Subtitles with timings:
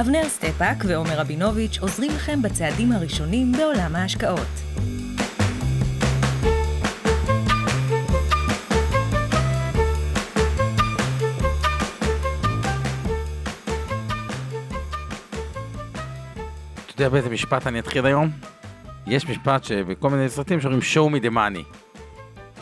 [0.00, 4.38] אבנר סטפאק ועומר רבינוביץ' עוזרים לכם בצעדים הראשונים בעולם ההשקעות.
[16.86, 18.30] אתה יודע באיזה משפט אני אתחיל היום?
[19.06, 21.74] יש משפט שבכל מיני סרטים שאומרים show me the money.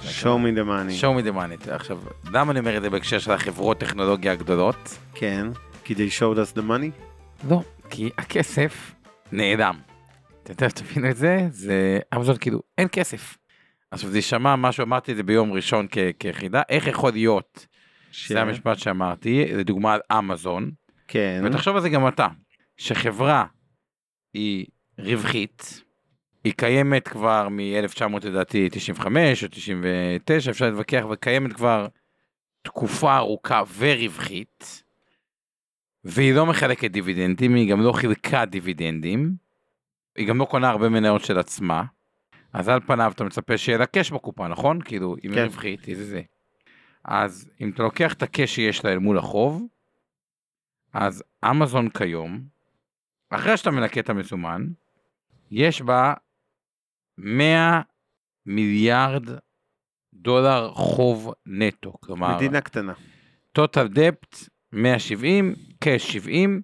[0.04, 1.00] show me the money.
[1.00, 1.70] show me the money.
[1.70, 1.98] עכשיו,
[2.32, 4.98] למה אני אומר את זה בהקשר של החברות טכנולוגיה הגדולות?
[5.14, 5.46] כן,
[5.84, 7.11] כדי show us the money?
[7.48, 7.60] לא,
[7.90, 8.94] כי הכסף
[9.32, 9.80] נעלם.
[10.42, 13.36] אתה יודע, תבינו את זה, זה אמזון כאילו, אין כסף.
[13.90, 17.66] עכשיו זה יישמע משהו, אמרתי את זה ביום ראשון כ- כיחידה, איך יכול להיות,
[18.10, 18.32] ש...
[18.32, 20.70] זה המשפט שאמרתי, לדוגמה על אמזון,
[21.08, 21.42] כן.
[21.44, 22.26] ותחשוב על זה גם אתה,
[22.76, 23.44] שחברה
[24.34, 24.66] היא
[24.98, 25.82] רווחית,
[26.44, 31.86] היא קיימת כבר מ-1900 לדעתי 95 או 99, אפשר להתווכח, וקיימת כבר
[32.62, 34.81] תקופה ארוכה ורווחית,
[36.04, 39.36] והיא לא מחלקת דיבידנדים, היא גם לא חילקה דיבידנדים,
[40.16, 41.84] היא גם לא קונה הרבה מניות של עצמה,
[42.52, 44.82] אז על פניו אתה מצפה שיהיה לה קש בקופה, נכון?
[44.82, 45.44] כאילו, אם היא כן.
[45.44, 46.22] רווחית, איזה זה.
[47.04, 49.66] אז אם אתה לוקח את הקש שיש לה אל מול החוב,
[50.92, 52.40] אז אמזון כיום,
[53.30, 54.66] אחרי שאתה מנקה את המזומן,
[55.50, 56.14] יש בה
[57.18, 57.80] 100
[58.46, 59.28] מיליארד
[60.14, 62.92] דולר חוב נטו, כלומר, מדינה קטנה.
[63.58, 66.62] total debt 170, קאש 70,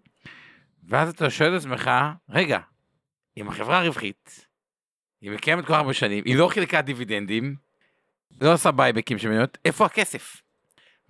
[0.89, 1.91] ואז אתה שואל את עצמך,
[2.29, 2.59] רגע,
[3.37, 4.47] אם החברה רווחית,
[5.21, 7.57] היא מקיימת כל הרבה שנים, היא לא חילקה דיבידנדים,
[8.41, 10.43] לא עושה בייבקים של מניות, איפה הכסף?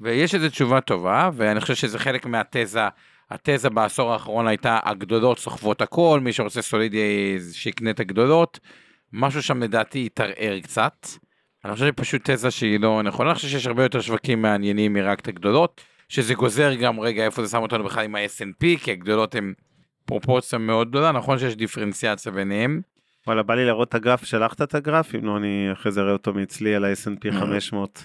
[0.01, 2.89] ויש איזו תשובה טובה, ואני חושב שזה חלק מהתזה,
[3.31, 8.61] התזה בעשור האחרון הייתה הגדולות סוחבות הכל, מי שרוצה סולידי שיקנה את הגדולות,
[9.13, 11.07] משהו שם לדעתי התערער קצת.
[11.65, 15.21] אני חושב שפשוט תזה שהיא לא נכונה, אני חושב שיש הרבה יותר שווקים מעניינים מרק
[15.21, 19.35] את הגדולות, שזה גוזר גם רגע איפה זה שם אותנו בכלל עם ה-S&P, כי הגדולות
[19.35, 19.53] הן
[20.05, 22.81] פרופורציה מאוד גדולה, נכון שיש דיפרנציאציה ביניהם.
[23.27, 25.15] וואלה, בא לי להראות את הגרף, שלחת את הגרף?
[25.15, 27.41] אם לא, אני אחרי זה אראה אותו מאצלי על ה-S&P אה.
[27.41, 28.05] 500.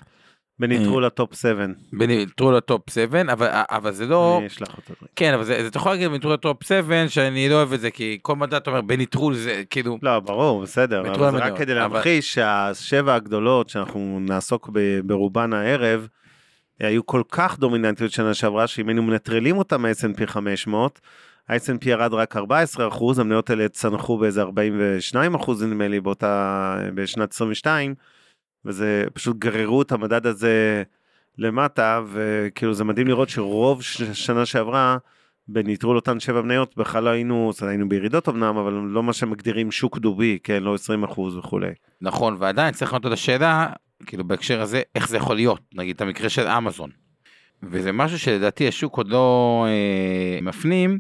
[0.59, 1.66] בניטרול הטופ 7.
[1.94, 4.38] בניטרול טופ 7, אבל, אבל זה לא...
[4.38, 4.94] אני אשלח אותו.
[5.16, 7.91] כן, אבל זה, זה אתה יכול להגיד בניטרול לטופ 7, שאני לא אוהב את זה,
[7.91, 9.97] כי כל מדד אתה אומר בניטרול זה כאילו...
[10.02, 14.70] לא, ברור, בסדר, אבל זה רק כדי להמחיש שהשבע הגדולות שאנחנו נעסוק
[15.06, 16.08] ברובן הערב,
[16.88, 21.01] היו כל כך דומיננטיות שנה שעברה, שאם היינו מנטרלים אותם מה-S&P 500,
[21.49, 27.31] ה-S&P ירד רק 14 אחוז, המניות האלה צנחו באיזה 42 אחוז נדמה לי באותה, בשנת
[27.31, 27.95] 22,
[28.66, 30.83] וזה פשוט גררו את המדד הזה
[31.38, 33.81] למטה, וכאילו זה מדהים לראות שרוב
[34.13, 34.97] שנה שעברה,
[35.47, 39.97] בניטרול אותן שבע מניות בכלל לא היינו, היינו בירידות אמנם, אבל לא מה שמגדירים שוק
[39.97, 41.72] דובי, כן, לא 20 אחוז וכולי.
[42.01, 43.69] נכון, ועדיין צריך לענות את השאלה,
[44.06, 46.90] כאילו בהקשר הזה, איך זה יכול להיות, נגיד את המקרה של אמזון.
[47.64, 51.00] וזה משהו שלדעתי השוק עוד לא אה, מפנים,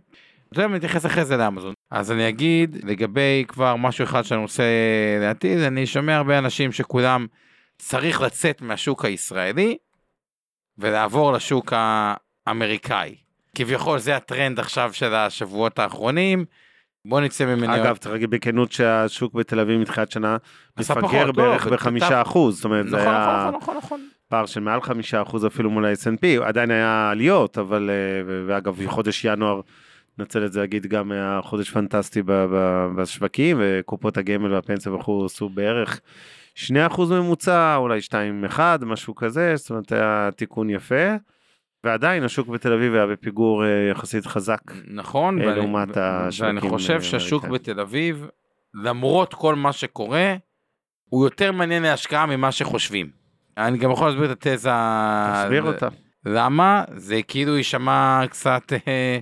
[0.53, 1.73] אתה יודע, אני מתייחס אחרי זה לאמזון.
[1.91, 4.63] אז אני אגיד, לגבי כבר משהו אחד שאני רוצה
[5.21, 7.27] לעתיד, אני שומע הרבה אנשים שכולם
[7.77, 9.77] צריך לצאת מהשוק הישראלי
[10.77, 13.15] ולעבור לשוק האמריקאי.
[13.55, 16.45] כביכול זה הטרנד עכשיו של השבועות האחרונים,
[17.05, 17.85] בוא נצא ממניות.
[17.85, 20.37] אגב, צריך להגיד בכנות שהשוק בתל אביב מתחילת שנה
[20.79, 24.01] מפגר פחות, לא, בערך בחמישה אחוז, זאת אומרת, זה נכון, היה נכון, נכון.
[24.27, 29.25] פער של מעל חמישה אחוז אפילו מול ה-S&P, עדיין היה עליות, אבל, אה, ואגב, חודש
[29.25, 29.61] ינואר,
[30.17, 32.21] נצל את זה להגיד, גם היה חודש פנטסטי
[32.95, 35.99] בשווקים, וקופות הגמל והפנסיה וכו' עשו בערך
[36.55, 36.69] 2%
[37.09, 41.15] ממוצע, אולי 2.1, משהו כזה, זאת אומרת, היה תיקון יפה.
[41.83, 44.61] ועדיין השוק בתל אביב היה בפיגור אה, יחסית חזק.
[44.87, 47.73] נכון, אה, ואני- לעומת ו- השווקים ואני חושב שהשוק האמריקאים.
[47.75, 48.27] בתל אביב,
[48.83, 50.35] למרות כל מה שקורה,
[51.09, 53.09] הוא יותר מעניין להשקעה ממה שחושבים.
[53.57, 54.69] אני גם יכול להסביר את התזה.
[55.43, 55.87] תסביר אותה.
[56.25, 56.83] למה?
[56.95, 59.19] זה כאילו יישמע קצת אה,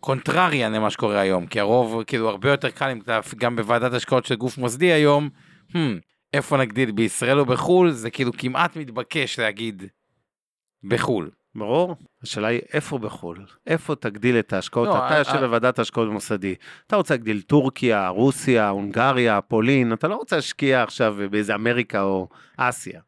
[0.00, 2.92] קונטרריאן למה שקורה היום, כי הרוב, כאילו, הרבה יותר קל,
[3.36, 5.28] גם בוועדת השקעות של גוף מוסדי היום,
[5.72, 5.76] hmm,
[6.34, 9.82] איפה נגדיל, בישראל או בחו"ל, זה כאילו כמעט מתבקש להגיד
[10.84, 11.30] בחו"ל.
[11.54, 11.96] ברור.
[12.22, 13.44] השאלה היא איפה בחו"ל?
[13.66, 14.88] איפה תגדיל את ההשקעות?
[14.88, 16.54] לא, אתה יושב ה- בוועדת השקעות במוסדי.
[16.86, 22.28] אתה רוצה להגדיל טורקיה, רוסיה, הונגריה, פולין, אתה לא רוצה להשקיע עכשיו באיזה אמריקה או
[22.56, 23.00] אסיה.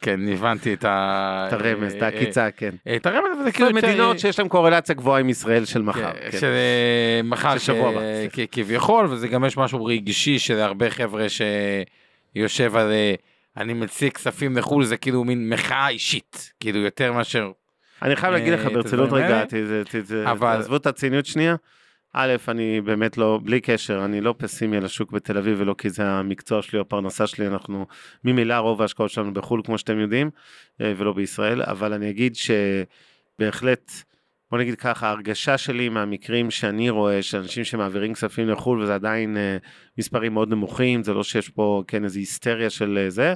[0.00, 1.44] כן, הבנתי את ה...
[1.48, 2.74] את הרמז, את העקיצה, כן.
[2.86, 6.12] אה, את הרמז, אבל זה כאילו מדינות שיש להן קורלציה גבוהה עם ישראל של מחר.
[6.12, 6.38] כן, כן.
[6.38, 8.00] של אה, מחר שבוע הבא,
[8.52, 13.14] כביכול, וזה גם יש משהו רגשי של הרבה חבר'ה שיושב על אה,
[13.56, 17.50] אני מציג כספים לחו"ל, זה כאילו מין מחאה אישית, כאילו יותר מאשר...
[18.02, 19.44] אני חייב להגיד לך אה, ברצינות רגע,
[20.38, 21.56] תעזבו את הציניות שנייה.
[22.12, 25.90] א', אני באמת לא, בלי קשר, אני לא פסימי על השוק בתל אביב ולא כי
[25.90, 27.86] זה המקצוע שלי או הפרנסה שלי, אנחנו
[28.24, 30.30] ממילא רוב ההשקעות שלנו בחו"ל כמו שאתם יודעים,
[30.80, 33.92] אה, ולא בישראל, אבל אני אגיד שבהחלט,
[34.50, 39.36] בוא נגיד ככה, ההרגשה שלי מהמקרים שאני רואה, של אנשים שמעבירים כספים לחו"ל וזה עדיין
[39.36, 39.56] אה,
[39.98, 43.34] מספרים מאוד נמוכים, זה לא שיש פה כן איזו היסטריה של זה,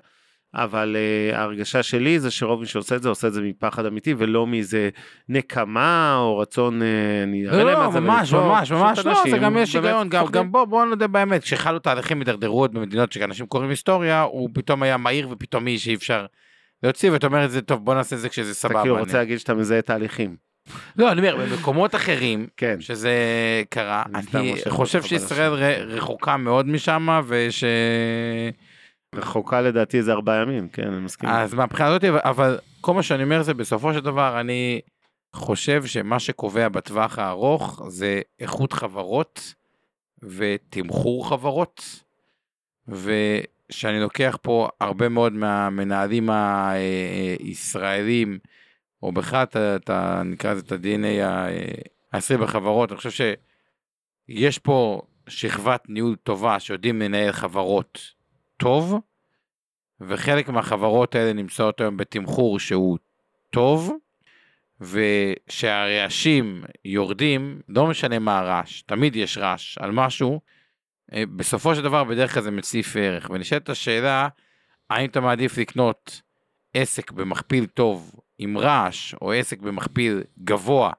[0.55, 0.97] אבל
[1.33, 4.47] uh, ההרגשה שלי זה שרוב מי שעושה את זה עושה את זה מפחד אמיתי ולא
[4.47, 4.89] מאיזה
[5.29, 6.85] נקמה או רצון, uh,
[7.25, 9.57] אני אראה לא, להם לא, מה זה ממש, ולבדוק, ממש, פשוט ממש לא, זה גם
[9.57, 10.27] יש היגיון, גם.
[10.27, 14.97] גם בוא, בוא נודה באמת, כשחלו תהליכים הידרדרות במדינות שאנשים קוראים היסטוריה, הוא פתאום היה
[14.97, 16.27] מהיר ופתאומי שאי אפשר
[16.83, 18.83] להוציא, ואתה אומר את זה, טוב, בוא נעשה את זה כשזה אתה סבבה.
[18.83, 20.37] כאילו אני- רוצה להגיד שאתה מזהה תהליכים.
[20.97, 22.77] לא, אני אומר, במקומות אחרים, כן.
[22.81, 23.13] שזה
[23.69, 25.53] קרה, אני חושב שישראל
[25.87, 27.65] רחוקה מאוד משם, וש...
[29.15, 31.31] רחוקה לדעתי איזה ארבעה ימים, כן, אני מסכים.
[31.31, 34.81] אז מהבחינה הזאת, אבל- כל מה שאני אומר זה בסופו של דבר, אני
[35.37, 39.55] חושב שמה שקובע בטווח הארוך זה איכות חברות
[40.23, 42.03] ותמחור חברות,
[42.89, 48.39] ושאני לוקח פה הרבה מאוד מהמנהלים הישראלים,
[49.03, 49.45] או בכלל,
[50.25, 51.27] נקרא לזה את ה-DNA
[52.13, 53.35] הישראלי בחברות, אני חושב
[54.29, 57.99] שיש פה שכבת ניהול טובה שיודעים לנהל חברות
[58.63, 59.01] טוב,
[60.01, 62.99] וחלק מהחברות האלה נמצאות היום בתמחור שהוא
[63.51, 63.93] טוב,
[64.81, 70.41] ושהרעשים יורדים, לא משנה מה הרעש, תמיד יש רעש על משהו,
[71.13, 73.31] אה, בסופו של דבר בדרך כלל זה מציף ערך.
[73.31, 74.29] ונשאלת השאלה,
[74.91, 76.23] האם אתה מעדיף לקנות
[76.75, 80.93] עסק במכפיל טוב עם רעש, או עסק במכפיל גבוה,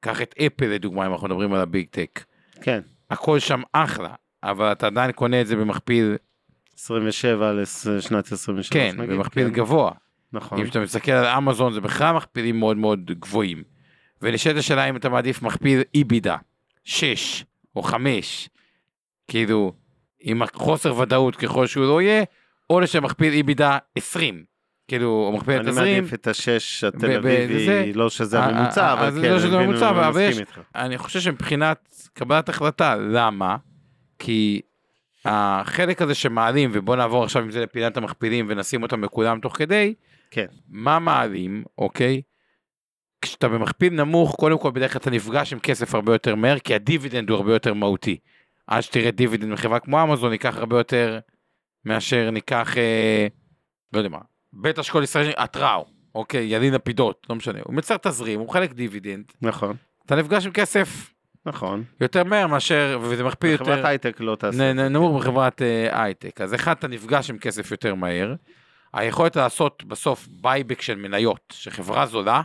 [0.00, 2.24] קח את אפל לדוגמה, אם אנחנו מדברים על הביג טק,
[2.60, 2.80] כן,
[3.10, 6.16] הכל שם אחלה, אבל אתה עדיין קונה את זה במכפיל,
[6.78, 8.68] 27 לשנת 23.
[8.68, 9.92] כן, נגיד, במכפיל כן, גבוה.
[10.32, 10.58] נכון.
[10.60, 13.62] אם אתה מסתכל על אמזון זה בכלל מכפילים מאוד מאוד גבוהים.
[14.22, 16.36] ונשאלת השאלה אם אתה מעדיף מכפיל איבידה,
[16.84, 17.44] 6
[17.76, 18.48] או 5,
[19.28, 19.72] כאילו,
[20.20, 22.24] עם החוסר ודאות ככל שהוא לא יהיה,
[22.70, 24.44] או לשם מכפיל איבידה 20,
[24.88, 25.94] כאילו, או מכפיל אני תזרים.
[25.94, 29.56] מעדיף את השש התל אביבי, לא שזה אה, הממוצע, אה, אבל אז כן, לא שזה
[29.56, 30.38] אני הממוצע, אני אבל יש-.
[30.74, 33.56] אני חושב שמבחינת קבלת החלטה, למה?
[34.18, 34.60] כי
[35.26, 39.94] החלק הזה שמעלים, ובוא נעבור עכשיו עם זה לפינת המכפילים ונשים אותם בכולם תוך כדי,
[40.30, 40.46] כן.
[40.68, 42.22] מה מעלים, אוקיי?
[43.22, 46.74] כשאתה במכפיל נמוך, קודם כל בדרך כלל אתה נפגש עם כסף הרבה יותר מהר, כי
[46.74, 48.18] הדיבידנד הוא הרבה יותר מהותי.
[48.66, 51.18] עד שתראה דיבידנד מחברה כמו אמזון, ייקח הרבה יותר
[51.84, 53.26] מאשר נניח, אה,
[53.92, 54.18] לא יודע מה,
[54.52, 59.24] בית אשכול ישראלי, תראו, אוקיי, ילין לפידות, לא משנה, הוא מייצר תזרים, הוא מחלק דיבידנד,
[59.42, 59.76] נכון,
[60.06, 61.15] אתה נפגש עם כסף
[61.46, 61.84] נכון.
[62.00, 64.72] יותר מהר מאשר, וזה מכפיל יותר, חברת הייטק לא תעשה.
[64.72, 66.40] נמוך בחברת אה, הייטק.
[66.40, 68.34] אז אחד, אתה נפגש עם כסף יותר מהר.
[68.92, 72.42] היכולת לעשות בסוף buyback של מניות, שחברה זולה,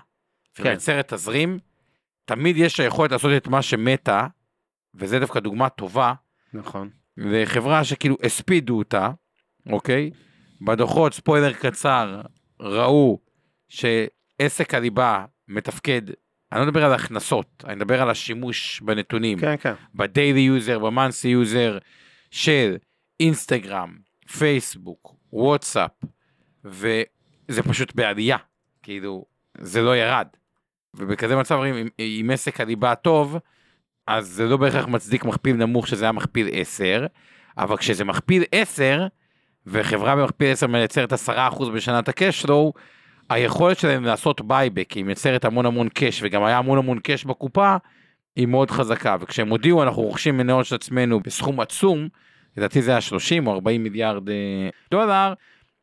[0.56, 0.64] כן.
[0.64, 1.60] ומייצרת תזרים,
[2.26, 4.28] תמיד יש היכולת לעשות את מה שמטא,
[4.96, 6.14] וזה דווקא דוגמה טובה,
[6.54, 6.90] נכון.
[7.18, 9.10] לחברה שכאילו הספידו אותה,
[9.70, 10.12] אוקיי?
[10.62, 12.22] בדוחות, ספוילר קצר,
[12.60, 13.20] ראו
[13.70, 16.02] שעסק הליבה מתפקד,
[16.52, 19.40] אני לא מדבר על הכנסות, אני מדבר על השימוש בנתונים.
[19.40, 19.74] כן, כן.
[19.96, 21.78] ב daily user, ב monthly user
[22.32, 22.78] של
[23.20, 23.98] אינסטגרם,
[24.38, 25.92] פייסבוק, וואטסאפ,
[26.66, 28.38] וזה פשוט בעלייה,
[28.84, 29.26] כאילו,
[29.58, 30.28] זה לא ירד.
[30.94, 33.38] ובכזה מצב, אם, אם עסק הליבה טוב,
[34.08, 37.06] אז זה לא בהכרח מצדיק מכפיל נמוך שזה היה מכפיל 10,
[37.58, 39.08] אבל כשזה מכפיל 10,
[39.68, 42.74] וחברה במכפיל 10 מייצרת 10% בשנה cash flow,
[43.34, 47.76] היכולת שלהם לעשות buyback, היא מייצרת המון המון cash, וגם היה המון המון cash בקופה,
[48.36, 52.08] היא מאוד חזקה, וכשהם הודיעו אנחנו רוכשים מניות של עצמנו בסכום עצום,
[52.58, 55.34] לדעתי זה היה 30 או 40 מיליארד אה, דולר,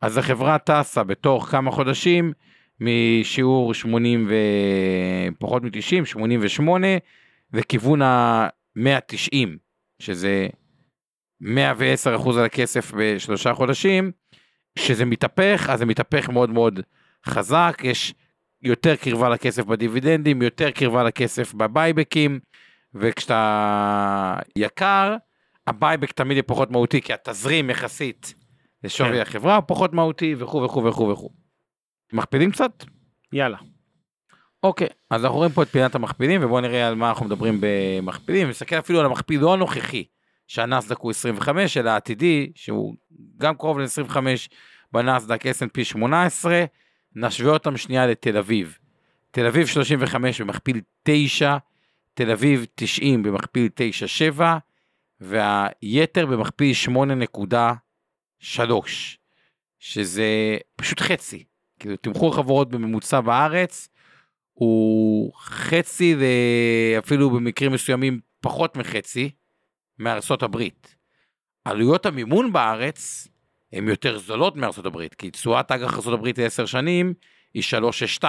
[0.00, 2.32] אז החברה טסה בתוך כמה חודשים
[2.80, 4.30] משיעור 80
[5.36, 6.86] ופחות מ-90, 88,
[7.52, 9.48] לכיוון ה-190,
[9.98, 10.48] שזה
[11.40, 14.10] 110 אחוז על הכסף בשלושה חודשים,
[14.78, 16.80] כשזה מתהפך, אז זה מתהפך מאוד מאוד
[17.26, 18.14] חזק, יש
[18.62, 22.40] יותר קרבה לכסף בדיבידנדים, יותר קרבה לכסף ב buybackים,
[22.94, 25.16] וכשאתה יקר,
[25.66, 28.34] ה buyback תמיד יהיה פחות מהותי, כי התזרים יחסית
[28.84, 29.20] לשווי כן.
[29.20, 31.30] החברה הוא פחות מהותי, וכו' וכו' וכו' וכו'.
[32.12, 32.84] מכפילים קצת?
[33.32, 33.58] יאללה.
[34.62, 38.48] אוקיי, אז אנחנו רואים פה את פינת המכפילים, ובואו נראה על מה אנחנו מדברים במכפילים.
[38.48, 40.04] נסתכל אפילו על המכפיל לא הנוכחי,
[40.46, 42.94] שהנסדק הוא 25, אלא העתידי, שהוא
[43.36, 44.16] גם קרוב ל-25.
[44.92, 46.64] בנסדק S&P 18,
[47.14, 48.78] נשווה אותם שנייה לתל אביב.
[49.30, 51.56] תל אביב 35 במכפיל 9,
[52.14, 53.68] תל אביב 90 במכפיל
[54.36, 54.42] 9.7,
[55.20, 56.72] והיתר במכפיל
[58.40, 58.50] 8.3,
[59.78, 61.44] שזה פשוט חצי.
[61.78, 63.88] כאילו תמחור חברות בממוצע בארץ
[64.52, 66.16] הוא חצי,
[66.98, 69.30] אפילו במקרים מסוימים פחות מחצי,
[69.98, 70.96] מארצות הברית.
[71.64, 73.28] עלויות המימון בארץ
[73.72, 77.14] הן יותר זולות מארצות הברית, כי תשואת אג"ח ארצות הברית ל-10 שנים
[77.54, 77.62] היא
[78.20, 78.24] 3.62.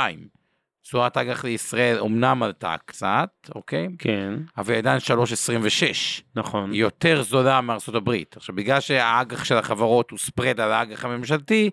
[0.82, 3.88] תשואת אג"ח לישראל אמנם עלתה קצת, אוקיי?
[4.00, 6.22] כן, אבל עדיין 3.26.
[6.36, 6.72] נכון.
[6.72, 8.38] היא יותר זולה מארצות הברית.
[8.38, 11.70] עכשיו, בגלל שהאג"ח של החברות הוא ספרד על האג"ח הממשלתי,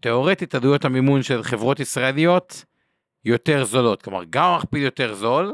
[0.00, 2.64] תאורטית עלויות המימון של חברות ישראליות
[3.24, 4.02] יותר זולות.
[4.02, 5.52] כלומר, גם המכפיל יותר זול,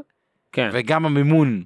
[0.53, 0.71] כן.
[0.73, 1.65] וגם המימון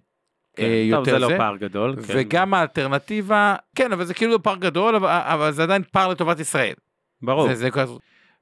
[0.56, 0.62] כן.
[0.62, 1.36] אה, טוב, יותר זה לא זה.
[1.36, 1.96] פער גדול.
[1.96, 2.14] כן.
[2.16, 6.40] וגם האלטרנטיבה, כן, אבל זה כאילו לא פער גדול, אבל, אבל זה עדיין פער לטובת
[6.40, 6.74] ישראל.
[7.22, 7.48] ברור.
[7.48, 7.68] זה, זה,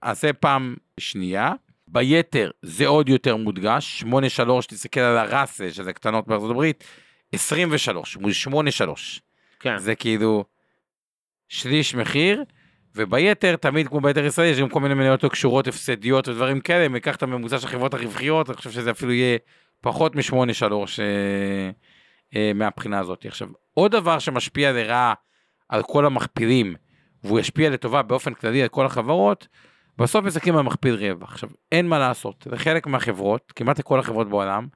[0.02, 1.52] אז זה פעם שנייה.
[1.88, 4.06] ביתר זה עוד יותר מודגש, 8-3,
[4.68, 6.84] תסתכל על הראסל, שזה קטנות בארצות הברית,
[7.32, 8.30] 23 מול
[8.80, 9.20] 8-3.
[9.60, 9.78] כן.
[9.78, 10.44] זה כאילו
[11.48, 12.44] שליש מחיר,
[12.96, 16.86] וביתר, תמיד כמו ביתר ישראל, יש גם כל מיני מניות לא קשורות, הפסדיות ודברים כאלה,
[16.86, 19.38] אם ניקח את הממוצע של החברות הרווחיות, אני חושב שזה אפילו יהיה
[19.80, 21.70] פחות מ-8-3 אה, אה,
[22.54, 23.26] מהבחינה הזאת.
[23.26, 25.14] עכשיו, עוד דבר שמשפיע לרעה
[25.68, 26.74] על כל המכפילים,
[27.24, 29.48] והוא ישפיע לטובה באופן כללי על כל החברות,
[29.98, 31.32] בסוף מסתכלים על מכפיל רווח.
[31.32, 34.66] עכשיו, אין מה לעשות, לחלק מהחברות, כמעט לכל החברות בעולם,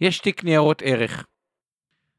[0.00, 1.26] יש תיק ניירות ערך.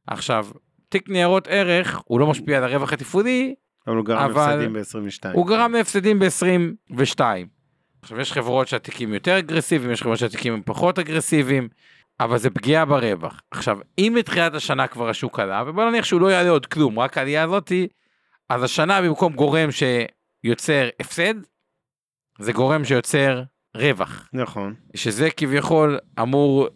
[0.07, 0.47] עכשיו,
[0.89, 3.55] תיק ניירות ערך, הוא לא משפיע על הרווח התפעולי,
[3.87, 5.33] אבל הוא גרם אבל- הפסדים ב-22.
[5.33, 7.19] הוא גרם להפסדים ב-22.
[8.01, 11.69] עכשיו, יש חברות שהתיקים יותר אגרסיביים, יש חברות שהתיקים הם פחות אגרסיביים,
[12.19, 13.41] אבל זה פגיעה ברווח.
[13.51, 17.17] עכשיו, אם מתחילת השנה כבר השוק עלה, ובוא נניח שהוא לא יעלה עוד כלום, רק
[17.17, 17.87] העלייה הזאתי,
[18.49, 21.33] אז השנה במקום גורם שיוצר הפסד,
[22.39, 23.41] זה גורם שיוצר
[23.77, 24.73] רווח, נכון.
[24.95, 26.67] שזה כביכול אמור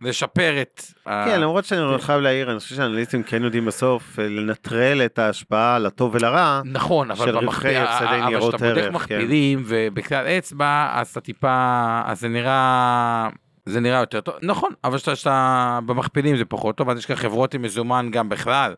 [0.00, 0.82] לשפר את...
[1.06, 5.18] ה- כן, למרות שאני חייב להעיר, אני חושב שאנליסטים כן יודעים בסוף אה, לנטרל את
[5.18, 6.62] ההשפעה לטוב ולרע.
[6.64, 8.92] נכון, אבל במכפיל, אבל כשאתה בודק כן.
[8.92, 13.28] מכפילים ובכלל אצבע, אז אתה טיפה, אז זה נראה,
[13.66, 17.54] זה נראה יותר טוב, נכון, אבל כשאתה, במכפילים זה פחות טוב, אז יש כאן חברות
[17.54, 18.74] עם מזומן גם בכלל,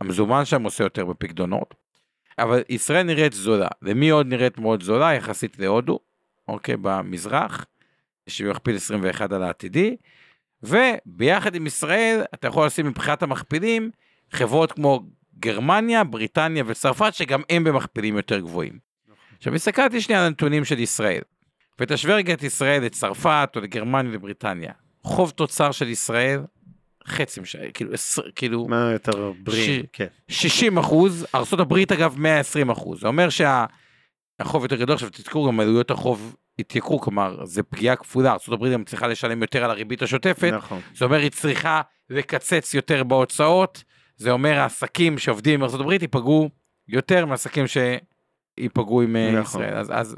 [0.00, 1.74] המזומן שם עושה יותר בפקדונות,
[2.38, 5.14] אבל ישראל נראית זולה, ומי עוד נראית מאוד זולה?
[5.14, 5.98] יחסית להודו,
[6.48, 7.66] אוקיי, במזרח,
[8.26, 9.96] שמכפיל 21 על העתידי,
[10.62, 13.90] וביחד עם ישראל אתה יכול לשים מבחינת המכפילים
[14.32, 15.02] חברות כמו
[15.38, 18.78] גרמניה, בריטניה וצרפת, שגם הם במכפילים יותר גבוהים.
[19.36, 21.22] עכשיו, הסתכלתי שנייה על הנתונים של ישראל,
[21.80, 24.72] ותשווה רגע את ישראל לצרפת או לגרמניה ולבריטניה.
[25.04, 26.40] חוב תוצר של ישראל,
[27.06, 29.82] חצי משנה, כאילו, עשר- כאילו, מה יותר בריא?
[29.82, 30.06] ש- כן.
[30.28, 35.90] 60 אחוז, ארה"ב אגב 120 אחוז, זה אומר שהחוב יותר גדול, עכשיו תזכרו גם עלויות
[35.90, 40.80] החוב התייקרו, כלומר זה פגיעה כפולה, ארה"ב גם צריכה לשלם יותר על הריבית השוטפת, נכון.
[40.94, 43.84] זה אומר היא צריכה לקצץ יותר בהוצאות,
[44.16, 46.50] זה אומר העסקים שעובדים עם ארה"ב ייפגעו
[46.88, 49.62] יותר מעסקים שייפגעו עם אה, נכון.
[49.62, 49.76] ישראל.
[49.78, 50.16] אז, אז,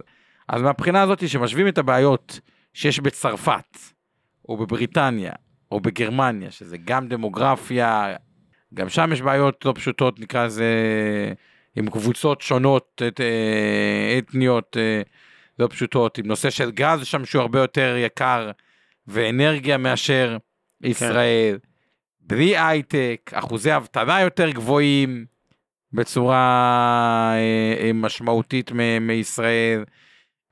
[0.49, 2.41] אז מהבחינה הזאת שמשווים את הבעיות
[2.75, 3.79] שיש בצרפת,
[4.49, 5.33] או בבריטניה,
[5.71, 8.15] או בגרמניה, שזה גם דמוגרפיה,
[8.75, 10.73] גם שם יש בעיות לא פשוטות, נקרא לזה,
[11.77, 15.03] עם קבוצות שונות, את, אה, אתניות אה,
[15.59, 18.51] לא פשוטות, עם נושא של גז שם שהוא הרבה יותר יקר,
[19.07, 20.37] ואנרגיה מאשר
[20.85, 21.59] ישראל,
[22.21, 25.25] בלי הייטק, אחוזי אבטלה יותר גבוהים
[25.93, 27.35] בצורה
[27.81, 29.85] אה, משמעותית מ- מישראל,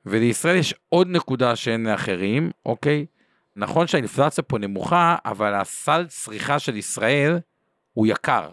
[0.06, 3.06] ולישראל יש עוד נקודה שאין לאחרים, אוקיי?
[3.56, 7.38] נכון שהאינפלציה פה נמוכה, אבל הסל צריכה של ישראל
[7.92, 8.48] הוא יקר.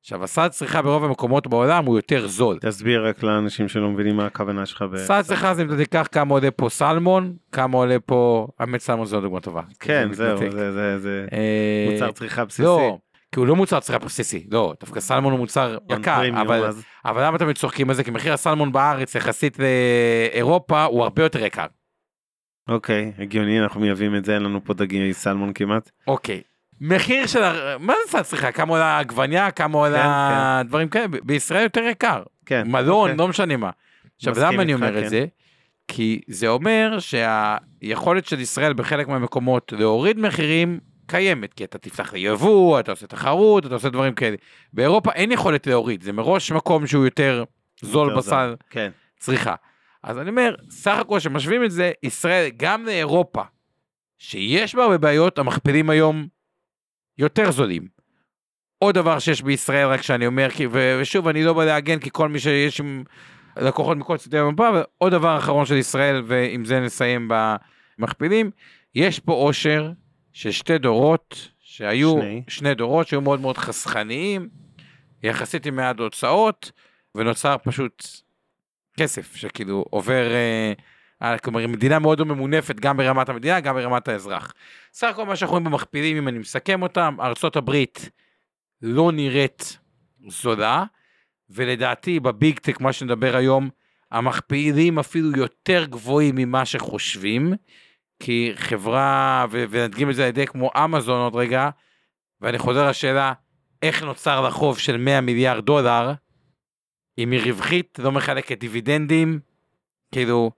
[0.00, 2.58] עכשיו, הסל צריכה ברוב המקומות בעולם הוא יותר זול.
[2.58, 4.84] תסביר רק לאנשים שלא מבינים מה הכוונה שלך.
[4.96, 9.06] סל צריכה זה אם אתה תיקח כמה עולה פה סלמון, כמה עולה פה, האמת סלמון
[9.06, 9.62] זו דוגמה טובה.
[9.80, 10.50] כן, זה זהו.
[10.52, 12.62] זה- זה זה אה, מוצר צריכה בסיסי.
[12.62, 12.98] לא,
[13.32, 16.70] כי הוא לא מוצר צריכה בסיסי, לא, דווקא סלמון הוא מוצר יקר, אבל,
[17.04, 18.04] אבל למה אתם צוחקים על זה?
[18.04, 21.66] כי מחיר הסלמון בארץ יחסית לאירופה הוא הרבה יותר יקר.
[22.68, 25.90] אוקיי, הגיוני, אנחנו מייבאים את זה, אין לנו פה דגי סלמון כמעט.
[26.06, 26.42] אוקיי.
[26.80, 27.42] מחיר של,
[27.78, 28.52] מה זה סל צריכה?
[28.52, 29.50] כמה עולה עגבניה?
[29.50, 31.06] כמה עולה דברים כאלה?
[31.06, 32.22] בישראל יותר יקר.
[32.46, 32.62] כן.
[32.66, 33.16] מלון, אוקיי.
[33.16, 33.70] לא משנה מה.
[34.16, 35.04] עכשיו, למה אני אומר כן.
[35.04, 35.26] את זה?
[35.88, 42.80] כי זה אומר שהיכולת של ישראל בחלק מהמקומות להוריד מחירים קיימת, כי אתה תפתח ליבוא,
[42.80, 44.36] אתה עושה תחרות, אתה עושה דברים כאלה.
[44.72, 47.44] באירופה אין יכולת להוריד, זה מראש מקום שהוא יותר
[47.80, 48.90] זול יותר בסל כן.
[49.18, 49.54] צריכה.
[50.02, 53.42] אז אני אומר, סך הכל שמשווים את זה, ישראל גם לאירופה,
[54.18, 56.26] שיש בה הרבה בעיות, המכפילים היום
[57.18, 57.88] יותר זולים.
[58.78, 60.48] עוד דבר שיש בישראל, רק שאני אומר,
[61.00, 63.04] ושוב, אני לא בא להגן, כי כל מי שיש עם
[63.56, 67.30] לקוחות מכל צדדי המפה, ועוד דבר אחרון של ישראל, ועם זה נסיים
[67.98, 68.50] במכפילים,
[68.94, 69.92] יש פה עושר
[70.32, 72.42] של שתי דורות, שהיו שני.
[72.48, 74.48] שני דורות שהיו מאוד מאוד חסכניים,
[75.22, 76.72] יחסית עם מעט הוצאות,
[77.14, 78.06] ונוצר פשוט
[78.96, 80.26] כסף שכאילו עובר,
[81.22, 84.54] אה, כלומר מדינה מאוד לא ממונפת גם ברמת המדינה, גם ברמת האזרח.
[84.92, 88.10] סך הכל מה שאנחנו רואים במכפילים, אם אני מסכם אותם, ארצות הברית
[88.82, 89.78] לא נראית
[90.28, 90.84] זולה,
[91.50, 93.68] ולדעתי בביג טק, מה שנדבר היום,
[94.10, 97.52] המכפילים אפילו יותר גבוהים ממה שחושבים,
[98.20, 101.70] כי חברה, ו- ונדגים את זה על ידי כמו אמזון עוד רגע,
[102.40, 103.32] ואני חוזר לשאלה,
[103.82, 106.12] איך נוצר לה חוב של 100 מיליארד דולר,
[107.18, 109.40] אם היא רווחית, לא מחלקת דיבידנדים,
[110.12, 110.50] כאילו,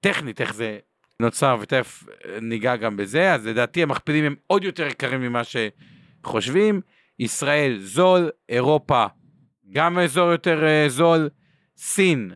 [0.00, 0.78] טכנית איך זה
[1.20, 2.04] נוצר, ותכף
[2.42, 6.80] ניגע גם בזה, אז לדעתי המכפילים הם עוד יותר יקרים ממה שחושבים.
[7.18, 9.06] ישראל זול, אירופה
[9.70, 11.28] גם אזור יותר אה, זול,
[11.76, 12.30] סין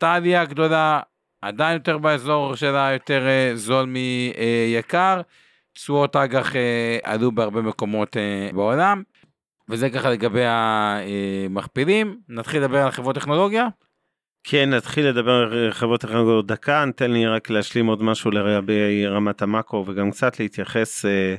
[0.00, 1.00] עלייה גדולה,
[1.42, 5.20] עדיין יותר באזור שלה יותר אה, זול מיקר,
[5.72, 9.02] תשואות אג"ח אה, עלו בהרבה מקומות אה, בעולם,
[9.68, 12.20] וזה ככה לגבי המכפילים.
[12.28, 13.68] נתחיל לדבר על חברות טכנולוגיה.
[14.44, 19.42] כן, נתחיל לדבר על חברות טכנולוגיות דקה, ניתן לי רק להשלים עוד משהו לגבי רמת
[19.42, 21.34] המאקרו וגם קצת להתייחס אה,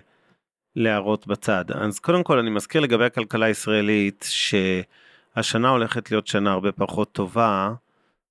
[0.76, 1.66] להערות בצד.
[1.72, 7.74] אז קודם כל אני מזכיר לגבי הכלכלה הישראלית שהשנה הולכת להיות שנה הרבה פחות טובה.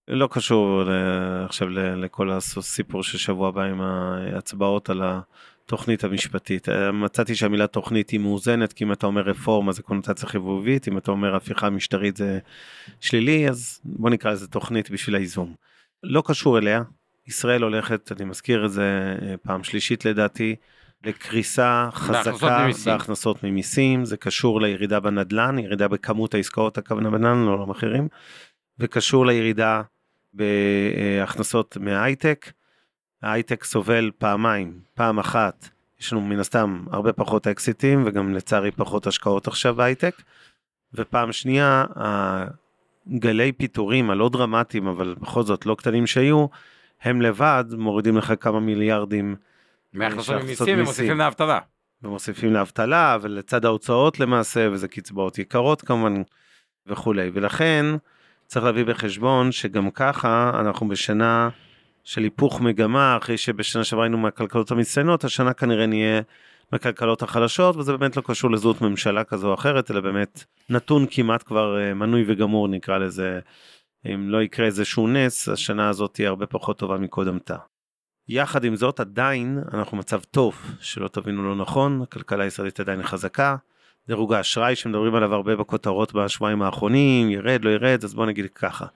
[0.08, 6.68] לא קשור ל- עכשיו לכל הסיפור של שבוע הבא עם ההצבעות על התוכנית המשפטית.
[6.68, 10.98] אה, מצאתי שהמילה תוכנית היא מאוזנת, כי אם אתה אומר רפורמה זה קונוטציה חיבובית, אם
[10.98, 12.38] אתה אומר הפיכה משטרית זה
[13.00, 15.54] שלילי, אז בוא נקרא לזה תוכנית בשביל האיזון.
[16.02, 16.82] לא קשור אליה,
[17.26, 20.56] ישראל הולכת, אני מזכיר את זה אה, פעם שלישית לדעתי,
[21.04, 22.92] לקריסה חזקה ממיסים.
[22.92, 28.08] בהכנסות ממיסים, זה קשור לירידה בנדל"ן, ירידה בכמות העסקאות הכוונה בנדל"ן, לא למחירים,
[28.78, 29.82] וקשור לירידה
[30.32, 32.52] בהכנסות מההייטק.
[33.23, 35.68] ההייטק סובל פעמיים, פעם אחת,
[36.00, 40.14] יש לנו מן הסתם הרבה פחות אקזיטים וגם לצערי פחות השקעות עכשיו בהייטק,
[40.94, 46.47] ופעם שנייה, הגלי פיטורים הלא דרמטיים, אבל בכל זאת לא קטנים שהיו,
[47.02, 49.36] הם לבד מורידים לך כמה מיליארדים
[49.93, 50.84] מהכנסות שהכנסות ממיסים מיסים.
[50.84, 51.58] ומוסיפים לאבטלה.
[52.02, 56.23] ומוסיפים לאבטלה ולצד ההוצאות למעשה וזה קצבאות יקרות כמובן
[56.86, 57.84] וכולי ולכן
[58.49, 61.49] צריך להביא בחשבון שגם ככה אנחנו בשנה
[62.04, 66.21] של היפוך מגמה אחרי שבשנה שעברה היינו מהכלכלות המצטיינות השנה כנראה נהיה
[66.73, 71.43] מהכלכלות החלשות וזה באמת לא קשור לזהות ממשלה כזו או אחרת אלא באמת נתון כמעט
[71.43, 73.41] כבר אה, מנוי וגמור נקרא לזה
[74.06, 77.56] אם לא יקרה איזשהו נס השנה הזאת תהיה הרבה פחות טובה מקודמתה.
[78.28, 83.56] יחד עם זאת עדיין אנחנו במצב טוב שלא תבינו לא נכון הכלכלה הישראלית עדיין חזקה.
[84.08, 88.86] דירוג האשראי שמדברים עליו הרבה בכותרות בשבועיים האחרונים ירד לא ירד אז בוא נגיד ככה.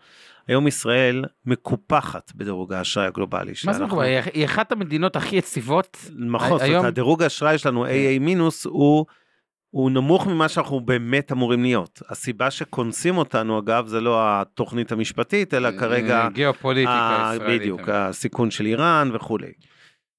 [0.49, 3.53] היום ישראל מקופחת בדירוג האשראי הגלובלי.
[3.67, 4.03] מה זה מקובל?
[4.35, 5.97] היא- אחת המדינות הכי יציבות.
[6.17, 9.07] נכון, זאת היום- אומרת, הדירוג האשראי שלנו AA מינוס הוא,
[9.71, 12.03] הוא נמוך ממה שאנחנו באמת אמורים להיות.
[12.09, 17.61] הסיבה שקונסים אותנו אגב זה לא התוכנית המשפטית אלא כרגע אה, גיאופוליטיקה ה- ישראלית.
[17.61, 19.53] בדיוק, הסיכון של איראן וכולי.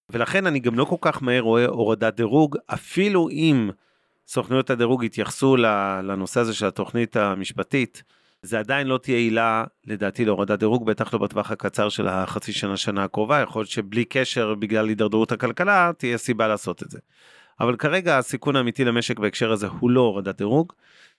[0.09, 3.69] ולכן אני גם לא כל כך מהר רואה הורדת דירוג, אפילו אם
[4.27, 5.55] סוכנויות הדירוג יתייחסו
[6.03, 8.03] לנושא הזה של התוכנית המשפטית,
[8.41, 12.77] זה עדיין לא תהיה עילה לדעתי להורדת דירוג, בטח לא בטווח הקצר של החצי שנה,
[12.77, 16.99] שנה הקרובה, יכול להיות שבלי קשר בגלל הידרדרות הכלכלה תהיה סיבה לעשות את זה.
[17.59, 20.73] אבל כרגע הסיכון האמיתי למשק בהקשר הזה הוא לא הורדת דירוג.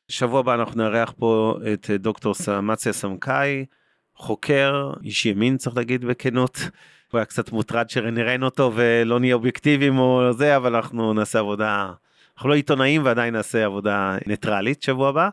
[0.08, 3.64] שבוע הבא אנחנו נארח פה את דוקטור סמציה סמכאי,
[4.16, 6.58] חוקר, איש ימין צריך להגיד בכנות.
[7.12, 11.92] הוא היה קצת מוטרד שנראיין אותו ולא נהיה אובייקטיביים או זה, אבל אנחנו נעשה עבודה,
[12.36, 15.28] אנחנו לא עיתונאים ועדיין נעשה עבודה ניטרלית שבוע הבא.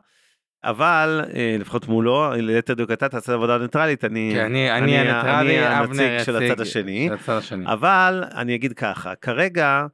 [0.63, 5.67] אבל אה, לפחות מולו, ליתר דיוק אתה תעשה עבודה ניטרלית, אני, כן, אני אני הניטרלי,
[5.67, 7.09] אני הנציג של הצד השני.
[7.27, 7.65] השני.
[7.65, 9.85] אבל אני אגיד ככה, כרגע,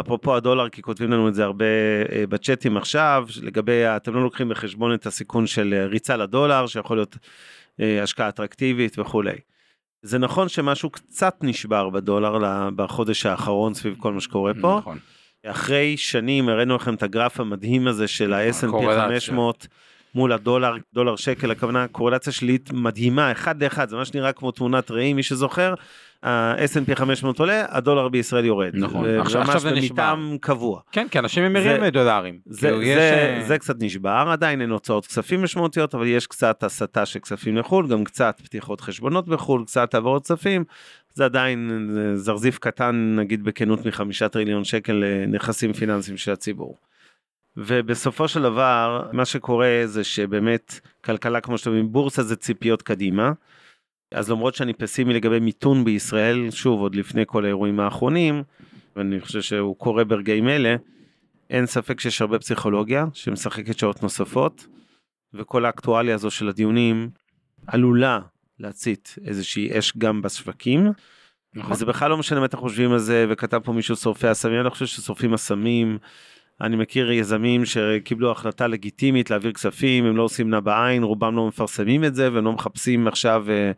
[0.00, 1.64] אפרופו הדולר, כי כותבים לנו את זה הרבה
[2.12, 6.96] אה, בצ'אטים עכשיו, לגבי, אתם לא לוקחים בחשבון את הסיכון של אה, ריצה לדולר, שיכול
[6.96, 7.16] להיות
[8.02, 9.36] השקעה אטרקטיבית וכולי.
[10.02, 12.38] זה נכון שמשהו קצת נשבר בדולר
[12.76, 14.76] בחודש האחרון סביב כל מה שקורה פה.
[14.78, 14.98] נכון.
[15.46, 19.04] אחרי שנים הראינו לכם את הגרף המדהים הזה של ה-S&P הקורלציה.
[19.08, 19.66] 500
[20.14, 24.90] מול הדולר, דולר שקל, הכוונה קורלציה שלילית מדהימה, אחד לאחד, זה ממש נראה כמו תמונת
[24.90, 25.74] ראי, מי שזוכר,
[26.22, 28.70] ה-S&P 500 עולה, הדולר בישראל יורד.
[28.74, 29.04] נכון.
[29.20, 30.14] עכשיו- ממש עכשיו זה נשבר.
[30.14, 30.80] במתאם קבוע.
[30.92, 32.38] כן, כי אנשים ממירים זה- דולרים.
[32.46, 36.26] זה, כאילו, זה, יש, אה, זה קצת נשבר, עדיין אין הוצאות כספים משמעותיות, אבל יש
[36.26, 40.64] קצת הסטה של כספים לחו"ל, גם קצת פתיחות חשבונות בחו"ל, קצת העברות כספים,
[41.14, 46.78] זה עדיין אה, זרזיף קטן, נגיד בכנות מחמישה טריליון שקל לנכסים פיננסיים של הציבור.
[47.56, 53.32] ובסופו של דבר, מה שקורה זה שבאמת כלכלה, כמו שאתם אומרים, בורסה זה ציפיות קדימה.
[54.14, 58.42] אז למרות שאני פסימי לגבי מיתון בישראל, שוב, עוד לפני כל האירועים האחרונים,
[58.96, 60.76] ואני חושב שהוא קורה ברגעים אלה,
[61.50, 64.66] אין ספק שיש הרבה פסיכולוגיה שמשחקת שעות נוספות,
[65.34, 67.10] וכל האקטואליה הזו של הדיונים
[67.66, 68.20] עלולה
[68.58, 70.92] להצית איזושהי אש גם בשווקים.
[71.54, 71.72] נכון.
[71.72, 74.64] וזה בכלל לא משנה מה אתם חושבים על זה, וכתב פה מישהו שורפי הסמים, אני
[74.64, 75.98] לא חושב ששורפים הסמים.
[76.60, 81.48] אני מכיר יזמים שקיבלו החלטה לגיטימית להעביר כספים, הם לא עושים נע בעין, רובם לא
[81.48, 83.72] מפרסמים את זה, והם לא מחפשים עכשיו אה,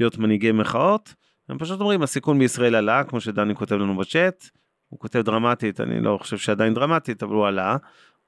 [0.00, 1.14] להיות מנהיגי מחאות.
[1.48, 4.48] הם פשוט אומרים, הסיכון בישראל עלה, כמו שדני כותב לנו בצ'אט,
[4.88, 7.76] הוא כותב דרמטית, אני לא חושב שעדיין דרמטית, אבל הוא עלה,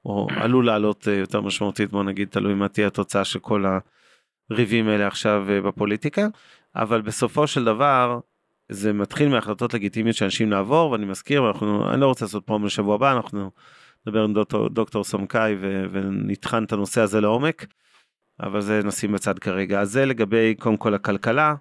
[0.05, 3.65] או עלול לעלות אה, יותר משמעותית, בוא נגיד, תלוי מה תהיה התוצאה של כל
[4.51, 6.27] הריבים האלה עכשיו אה, בפוליטיקה,
[6.75, 8.19] אבל בסופו של דבר,
[8.69, 12.95] זה מתחיל מהחלטות לגיטימיות שאנשים לעבור, ואני מזכיר, אנחנו, אני לא רוצה לעשות פרומו לשבוע
[12.95, 13.51] הבא, אנחנו
[14.07, 17.65] נדבר עם דוקטור, דוקטור סמכאי ו- ונטחן את הנושא הזה לעומק,
[18.39, 19.81] אבל זה נשים בצד כרגע.
[19.81, 21.55] אז זה לגבי קודם כל הכלכלה,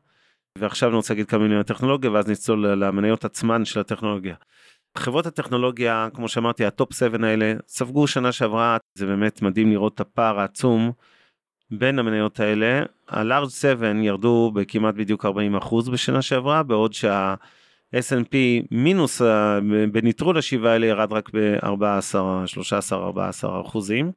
[0.59, 4.35] ועכשיו אני רוצה להגיד כמה מילים על הטכנולוגיה, ואז נצלול למניות עצמן של הטכנולוגיה.
[4.99, 10.01] חברות הטכנולוגיה, כמו שאמרתי, הטופ 7 האלה, ספגו שנה שעברה, זה באמת מדהים לראות את
[10.01, 10.93] הפער העצום
[11.71, 12.83] בין המניות האלה.
[13.09, 17.35] ה-large 7 ירדו בכמעט בדיוק 40% בשנה שעברה, בעוד שה...
[17.97, 18.35] S&P
[18.71, 19.59] מינוס ה-
[19.93, 24.13] בניטרול השבעה האלה ירד רק ב-14, 13, 14 אחוזים.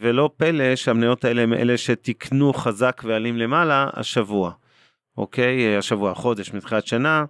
[0.00, 4.52] ולא פלא שהמניות האלה הם אלה שתיקנו חזק ועלים למעלה השבוע.
[5.16, 5.76] אוקיי?
[5.76, 7.24] השבוע, חודש מתחילת שנה.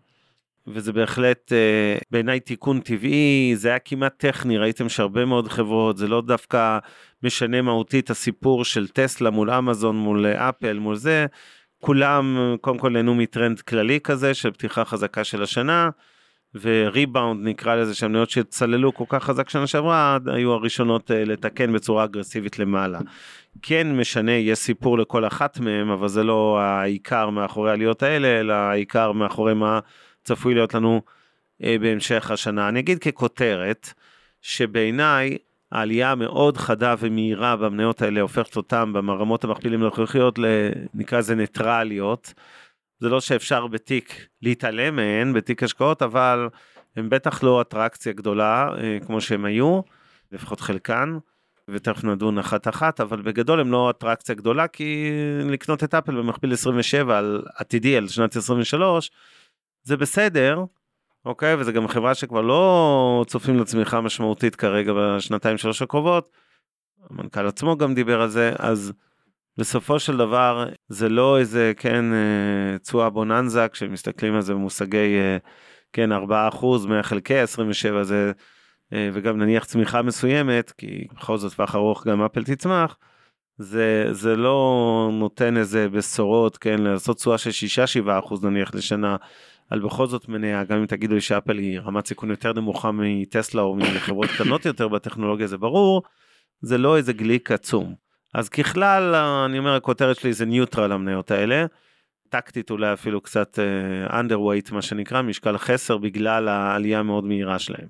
[0.67, 6.09] וזה בהחלט אה, בעיניי תיקון טבעי, זה היה כמעט טכני, ראיתם שהרבה מאוד חברות, זה
[6.09, 6.79] לא דווקא
[7.23, 11.27] משנה מהותית הסיפור של טסלה מול אמזון, מול אה, אפל, מול זה,
[11.81, 15.91] כולם קודם כל נהנו מטרנד כללי כזה של פתיחה חזקה של השנה,
[16.55, 22.05] וריבאונד נקרא לזה שהמניות שצללו כל כך חזק שנה שעברה היו הראשונות אה, לתקן בצורה
[22.05, 22.99] אגרסיבית למעלה.
[23.63, 28.53] כן משנה יש סיפור לכל אחת מהם אבל זה לא העיקר מאחורי העליות האלה אלא
[28.53, 29.81] העיקר מאחורי מה
[30.25, 31.03] צפוי להיות לנו
[31.63, 32.69] אה, בהמשך השנה.
[32.69, 33.93] אני אגיד ככותרת
[34.43, 35.39] שבעיניי
[35.73, 42.35] העלייה המאוד חדה ומהירה במניות האלה הופכת אותם ברמות המכפילים הנוכחיות לנקרא לזה ניטרליות.
[42.99, 46.49] זה לא שאפשר בתיק להתעלם מהן, בתיק השקעות, אבל
[46.97, 49.81] הם בטח לא אטרקציה גדולה אה, כמו שהם היו,
[50.33, 51.19] לפחות חלקן,
[51.69, 55.11] ותכף נדון אחת אחת, אבל בגדול הם לא אטרקציה גדולה, כי
[55.51, 59.11] לקנות את אפל במכפיל 27 על עתידי, על שנת 23,
[59.83, 60.65] זה בסדר,
[61.25, 61.55] אוקיי?
[61.55, 66.31] וזה גם חברה שכבר לא צופים לצמיחה משמעותית כרגע בשנתיים שלוש הקרובות.
[67.11, 68.93] המנכ"ל עצמו גם דיבר על זה, אז
[69.57, 75.37] בסופו של דבר זה לא איזה, כן, אה, תשואה בוננזה, כשמסתכלים על זה במושגי, אה,
[75.93, 78.33] כן, 4% מהחלקי 27 זה,
[78.93, 82.97] אה, וגם נניח צמיחה מסוימת, כי בכל זאת טווח ארוך גם אפל תצמח,
[83.59, 89.17] זה, זה לא נותן איזה בשורות, כן, לעשות תשואה של 6-7% נניח לשנה,
[89.71, 93.63] על בכל זאת מניה, גם אם תגידו לי שאפל היא רמת סיכון יותר נמוכה מטסלה
[93.63, 96.03] או מחברות קטנות יותר בטכנולוגיה, זה ברור,
[96.61, 97.95] זה לא איזה גליק עצום.
[98.35, 101.67] אז ככלל, אני אומר, הכותרת שלי זה neutral המניות האלה.
[102.29, 107.89] טקטית אולי אפילו קצת uh, underweight מה שנקרא, משקל חסר בגלל העלייה המאוד מהירה שלהם.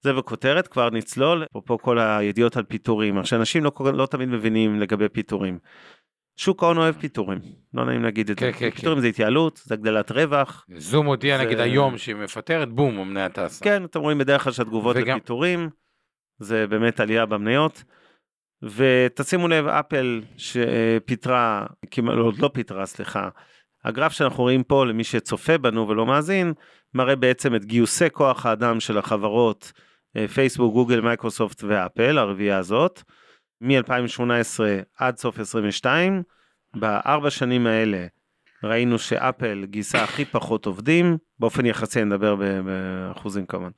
[0.00, 4.80] זה בכותרת, כבר נצלול, אפרופו כל הידיעות על פיטורים, עכשיו אנשים לא, לא תמיד מבינים
[4.80, 5.58] לגבי פיטורים.
[6.40, 7.38] שוק ההון אוהב פיטורים,
[7.74, 8.58] לא נעים להגיד את כן, זה.
[8.58, 10.66] כן, פיטורים זה התייעלות, זה הגדלת רווח.
[10.76, 13.64] זום הודיע זה- נגיד היום שהיא מפטרת, בום, המניה טסה.
[13.64, 15.68] כן, אתם רואים בדרך כלל שהתגובות וגם- לפיטורים,
[16.38, 17.82] זה באמת עלייה במניות.
[18.62, 23.28] ותשימו לב, אפל שפיטרה, כמעט, לא, לא פיטרה, סליחה.
[23.84, 26.52] הגרף שאנחנו רואים פה, למי שצופה בנו ולא מאזין,
[26.94, 29.72] מראה בעצם את גיוסי כוח האדם של החברות
[30.16, 33.02] אה, פייסבוק, גוגל, מייקרוסופט ואפל, הרביעייה הזאת,
[33.60, 34.60] מ-2018
[34.96, 36.22] עד סוף 22.
[36.74, 38.06] בארבע שנים האלה
[38.64, 43.70] ראינו שאפל גייסה הכי פחות עובדים, באופן יחסי נדבר באחוזים כמובן.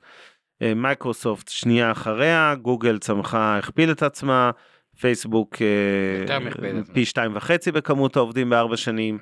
[0.61, 4.51] אה, מייקרוסופט שנייה אחריה, גוגל צמחה, הכפיל את עצמה,
[4.99, 6.37] פייסבוק אה.
[6.93, 9.17] פי שתיים וחצי בכמות העובדים בארבע שנים,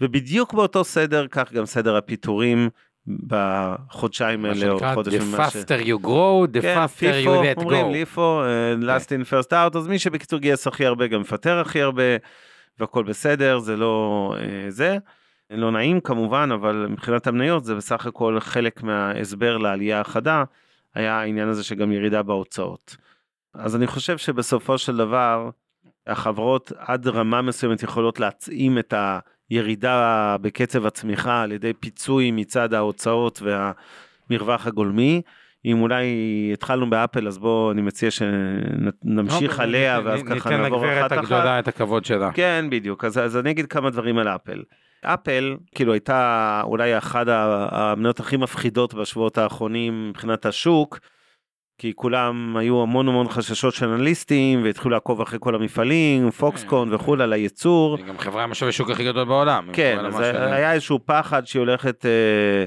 [0.00, 2.70] ובדיוק באותו סדר, כך גם סדר הפיטורים
[3.06, 5.56] בחודשיים מה האלה, או שנקרא, חודש the ממה ש...
[5.56, 7.88] faster you grow, the כן, faster you let אומרים go.
[7.92, 11.82] LIFO, אה, last in first out, אז מי שבקיצור גייס הכי הרבה גם מפטר הכי
[11.82, 12.02] הרבה,
[12.78, 14.98] והכל בסדר, זה לא אה, זה.
[15.50, 20.44] לא נעים כמובן, אבל מבחינת המניות זה בסך הכל חלק מההסבר לעלייה החדה,
[20.94, 22.96] היה העניין הזה שגם ירידה בהוצאות.
[23.54, 25.50] אז אני חושב שבסופו של דבר,
[26.06, 28.94] החברות עד רמה מסוימת יכולות להצעים את
[29.50, 35.22] הירידה בקצב הצמיחה על ידי פיצוי מצד ההוצאות והמרווח הגולמי.
[35.64, 36.06] אם אולי
[36.52, 41.00] התחלנו באפל, אז בואו, אני מציע שנמשיך אוקיי, עליה, ניתן- ואז ככה ניתן נעבור לגברת
[41.02, 41.18] אחת אחת.
[41.24, 42.32] הגדולה את הכבוד שלה.
[42.32, 43.04] כן, בדיוק.
[43.04, 44.62] אז, אז אני אגיד כמה דברים על אפל.
[45.04, 50.98] אפל, כאילו, הייתה אולי אחת המניות הכי מפחידות בשבועות האחרונים מבחינת השוק,
[51.80, 57.22] כי כולם היו המון המון חששות של אנליסטים, והתחילו לעקוב אחרי כל המפעלים, פוקסקון וכולי,
[57.22, 57.96] על הייצור.
[57.96, 59.68] היא גם חברה עם השווי שוק הכי גדול בעולם.
[59.72, 62.64] כן, אז היה איזשהו פחד שהיא הולכת אה,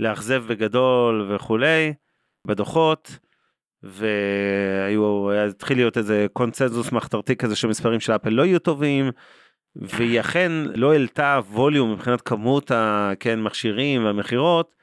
[0.00, 1.92] לאכזב בגדול וכולי,
[2.46, 3.18] בדוחות,
[3.82, 9.10] והיו, היה- התחיל להיות איזה קונצנזוס מחתרתי כזה שמספרים של אפל לא יהיו טובים,
[9.76, 13.40] והיא אכן לא העלתה ווליום מבחינת כמות ה, כן,
[14.04, 14.77] והמכירות,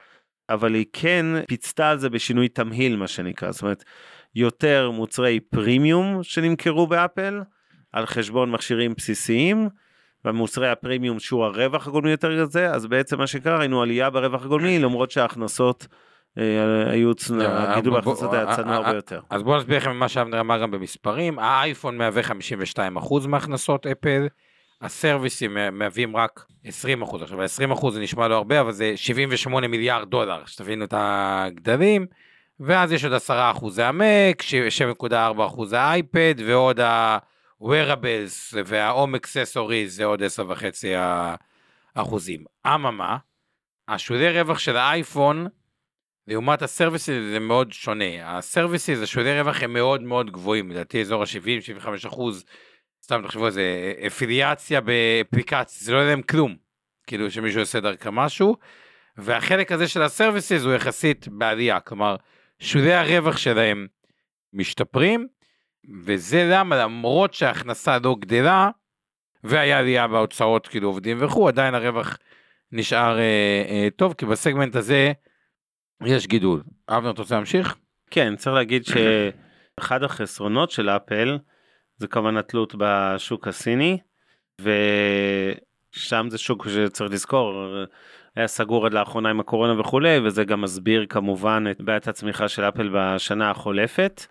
[0.50, 3.84] אבל היא כן פיצתה על זה בשינוי תמהיל מה שנקרא, זאת אומרת,
[4.36, 7.42] יותר מוצרי פרימיום שנמכרו באפל,
[7.94, 9.70] על חשבון מכשירים בסיסיים,
[10.24, 14.80] במוצרי הפרימיום שיעור הרווח הגולמי יותר גדול, אז בעצם מה שקרה ראינו עלייה ברווח הגולמי
[14.80, 15.88] למרות שההכנסות
[16.38, 16.44] אה,
[16.92, 19.20] היו, לא, הגידול בוא- בהכנסות בוא- היה צנוע אה, הרבה אה, יותר.
[19.30, 21.40] אז בואו נסביר לכם מה שאבנר אמר גם במספרים.
[21.40, 24.28] האייפון מהווה 52% מהכנסות אפל,
[24.82, 27.22] הסרוויסים מהווים רק 20%.
[27.22, 27.40] עכשיו,
[27.74, 32.06] 20% זה נשמע לא הרבה, אבל זה 78 מיליארד דולר, שתבינו את הגדלים.
[32.60, 34.44] ואז יש עוד 10% זה המק,
[35.10, 40.64] 7.4% זה האייפד, ועוד ה-wearables וה-home accessories זה עוד 10.5
[41.94, 42.44] אחוזים.
[42.68, 43.18] אממה,
[43.88, 45.48] השולי רווח של האייפון
[46.28, 48.38] לעומת הסרוויסיס זה מאוד שונה.
[48.38, 52.46] הסרוויסיס, השולי רווח הם מאוד מאוד גבוהים, לדעתי אזור ה-70-75 אחוז,
[53.06, 56.56] סתם תחשבו על זה, אפיליאציה באפליקציה, זה לא יהיה להם כלום,
[57.08, 58.58] כאילו שמישהו עושה דרכה משהו,
[59.18, 62.16] והחלק הזה של הסרוויסיס הוא יחסית בעלייה, כלומר,
[62.60, 63.88] שולי הרווח שלהם
[64.54, 65.28] משתפרים,
[66.04, 68.70] וזה למה למרות שההכנסה לא גדלה,
[69.44, 72.18] והיה עלייה בהוצאות כאילו עובדים וכו', עדיין הרווח
[72.72, 75.12] נשאר אה, אה, טוב, כי בסגמנט הזה
[76.06, 76.64] יש גידול.
[76.90, 77.76] אבנר, אתה רוצה להמשיך?
[78.12, 78.86] כן, צריך להגיד
[79.80, 81.38] שאחד החסרונות של אפל
[81.98, 83.98] זה כמובן התלות בשוק הסיני,
[84.62, 87.66] ושם זה שוק שצריך לזכור,
[88.36, 92.64] היה סגור עד לאחרונה עם הקורונה וכולי, וזה גם מסביר כמובן את בעיית הצמיחה של
[92.64, 94.26] אפל בשנה החולפת,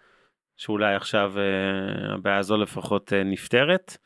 [0.57, 3.97] שאולי עכשיו אה, הבעיה הזו לפחות אה, נפתרת.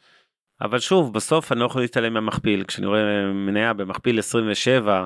[0.61, 5.05] אבל שוב, בסוף אני לא יכול להתעלם מהמכפיל, כשאני רואה מניה במכפיל 27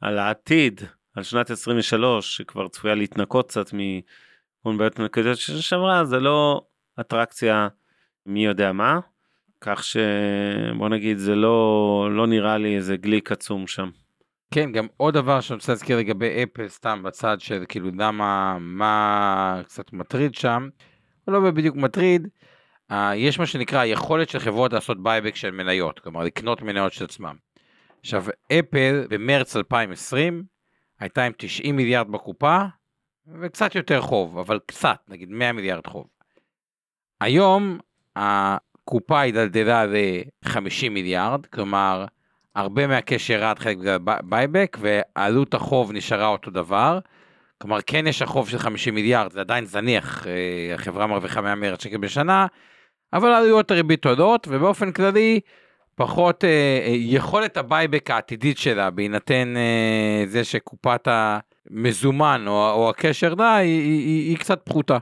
[0.00, 0.80] על העתיד,
[1.14, 4.94] על שנת 23, שכבר צפויה להתנקות קצת מכל בעיות
[5.34, 6.62] של שעברה, זה לא
[7.00, 7.68] אטרקציה
[8.28, 9.00] מי יודע מה,
[9.60, 13.90] כך שבוא נגיד זה לא, לא נראה לי איזה גליק עצום שם.
[14.50, 19.60] כן, גם עוד דבר שאני רוצה להזכיר לגבי אפל, סתם בצד של כאילו למה, מה
[19.64, 20.68] קצת מטריד שם,
[21.28, 22.28] לא בדיוק מטריד,
[22.92, 27.04] אה, יש מה שנקרא היכולת של חברות לעשות buyback של מניות, כלומר לקנות מניות של
[27.04, 27.36] עצמם.
[28.00, 30.44] עכשיו, אפל במרץ 2020
[31.00, 32.58] הייתה עם 90 מיליארד בקופה,
[33.40, 36.06] וקצת יותר חוב, אבל קצת, נגיד 100 מיליארד חוב.
[37.20, 37.78] היום
[38.18, 42.04] הקופה הידלדלה ל-50 מיליארד, כלומר,
[42.54, 46.98] הרבה מה cash ירד חלק בגלל buyback, ועלות החוב נשארה אותו דבר.
[47.62, 51.80] כלומר, כן יש החוב של 50 מיליארד, זה עדיין זניח, אה, החברה מרוויחה 100 מיליארד
[51.80, 52.46] שקל בשנה,
[53.12, 55.40] אבל עלויות הריבית עולות, ובאופן כללי,
[55.94, 56.48] פחות אה,
[56.86, 63.26] אה, יכולת ה buyback העתידית שלה, בהינתן אה, זה שקופת המזומן או, או ה cash
[63.26, 64.98] ירדה, היא, היא, היא, היא קצת פחותה.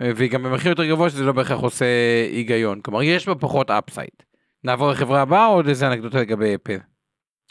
[0.00, 1.86] אה, והיא גם במחיר יותר גבוה שזה לא בהכרח עושה
[2.32, 2.80] היגיון.
[2.80, 4.22] כלומר, יש בה פחות upside.
[4.64, 6.78] נעבור לחברה הבאה או עוד איזה אנקדוטה לגבי אפל?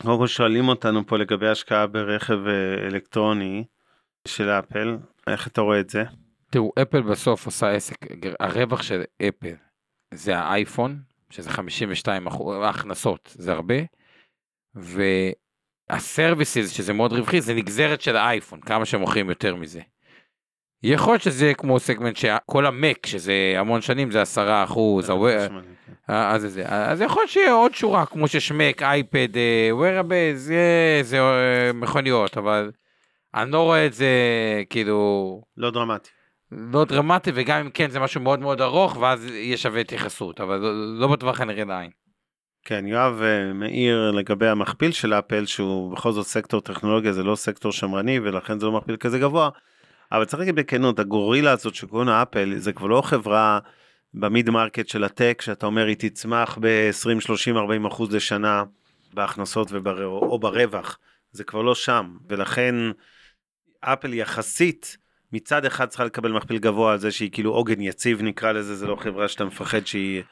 [0.02, 3.64] קודם כל שואלים אותנו פה לגבי השקעה ברכב אה, אלקטרוני
[4.28, 6.04] של אפל, איך אתה רואה את זה?
[6.52, 7.96] תראו, אפל בסוף עושה עסק,
[8.40, 9.56] הרווח של אפל
[10.14, 13.76] זה האייפון, שזה 52 אחוז, ההכנסות זה הרבה,
[15.90, 19.82] והסרוויסס, שזה מאוד רווחי, זה נגזרת של האייפון, כמה שמוכרים יותר מזה.
[20.84, 25.12] יכול להיות שזה יהיה כמו סגמנט שכל המק, שזה המון שנים, זה 10 אחוז,
[26.08, 29.28] אז זה, אז יכול להיות שיהיה עוד שורה, כמו שיש מק, אייפד,
[29.82, 30.38] wearables,
[31.02, 32.72] זה, אה, מכוניות, אבל
[33.36, 34.08] אני לא רואה את זה
[34.70, 36.10] כאילו לא דרמטי.
[36.52, 40.58] לא דרמטי, וגם אם כן זה משהו מאוד מאוד ארוך, ואז יהיה שווה התייחסות, אבל
[40.58, 41.90] לא, לא בטווח הנראה לעין.
[42.66, 47.36] כן, יואב אה, מעיר לגבי המכפיל של אפל, שהוא בכל זאת סקטור טכנולוגיה, זה לא
[47.36, 49.50] סקטור שמרני, ולכן זה לא מכפיל כזה גבוה.
[50.12, 53.60] אבל צריך להגיד בכנות, הגורילה הזאת שקוראים לה אפל, זה כבר לא חברה
[54.14, 58.64] ב mid market של ה tech, שאתה אומר היא תצמח ב-20, 30, 40 אחוז לשנה
[59.14, 60.06] בהכנסות ובר...
[60.06, 61.00] או ברווח.
[61.32, 62.76] זה כבר לא שם, ולכן
[63.82, 64.98] אפל יחסית,
[65.34, 68.88] מצד אחד צריכה לקבל מכפיל גבוה על זה שהיא כאילו עוגן יציב נקרא לזה, זה
[68.88, 70.24] לא חברה שאתה מפחד שהיא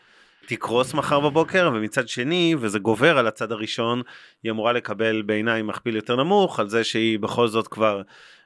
[0.45, 4.01] תקרוס מחר בבוקר, ומצד שני, וזה גובר על הצד הראשון,
[4.43, 8.01] היא אמורה לקבל בעיניי מכפיל יותר נמוך, על זה שהיא בכל זאת כבר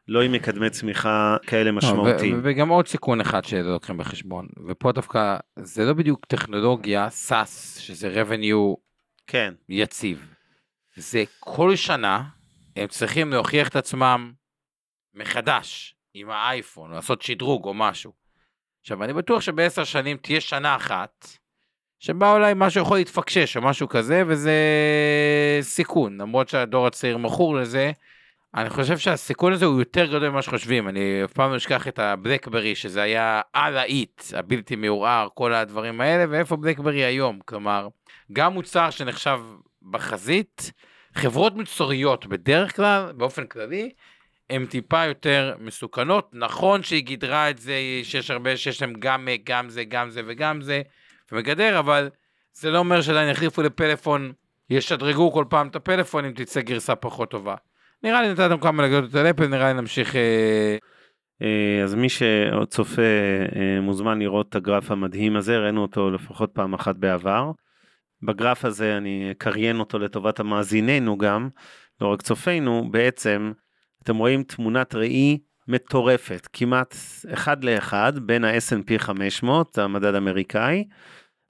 [0.07, 2.39] לא עם מקדמי צמיחה כאלה לא, משמעותיים.
[2.43, 8.75] וגם עוד סיכון אחד שלוקחים בחשבון, ופה דווקא זה לא בדיוק טכנולוגיה, SAS, שזה revenue
[9.27, 10.27] כן, יציב.
[10.95, 12.23] זה כל שנה
[12.75, 14.31] הם צריכים להוכיח את עצמם
[15.13, 18.11] מחדש עם האייפון, לעשות שדרוג או משהו.
[18.81, 21.27] עכשיו, אני בטוח שבעשר שנים תהיה שנה אחת,
[21.99, 24.59] שבה אולי משהו יכול להתפקשש או משהו כזה, וזה
[25.61, 27.91] סיכון, למרות שהדור הצעיר מכור לזה.
[28.55, 31.99] אני חושב שהסיכון הזה הוא יותר גדול ממה שחושבים, אני אף פעם לא אשכח את
[31.99, 37.87] הבלקברי, שזה היה על האיט, הבלתי מעורער, כל הדברים האלה, ואיפה בלקברי היום, כלומר,
[38.33, 39.39] גם מוצר שנחשב
[39.91, 40.71] בחזית,
[41.13, 43.91] חברות מצוריות בדרך כלל, באופן כללי,
[44.49, 46.29] הן טיפה יותר מסוכנות.
[46.33, 50.61] נכון שהיא גידרה את זה, שיש הרבה שיש להם גם, גם זה, גם זה וגם
[50.61, 50.81] זה,
[51.31, 52.09] ומגדר, אבל
[52.53, 54.33] זה לא אומר שעדיין יחליפו לפלאפון,
[54.69, 57.55] ישדרגו כל פעם את הפלאפון אם תצא גרסה פחות טובה.
[58.05, 60.15] נראה לי נתתם כמה נגדות על אפל, נראה לי נמשיך...
[60.15, 60.77] אה,
[61.41, 63.01] אה, אז מי שעוד צופה
[63.55, 67.51] אה, מוזמן לראות את הגרף המדהים הזה, ראינו אותו לפחות פעם אחת בעבר.
[68.21, 71.49] בגרף הזה אני אקריין אותו לטובת המאזיננו גם,
[72.01, 73.51] לא רק צופינו, בעצם
[74.03, 75.37] אתם רואים תמונת ראי
[75.67, 76.95] מטורפת, כמעט
[77.33, 80.83] אחד לאחד בין ה-S&P 500, המדד האמריקאי,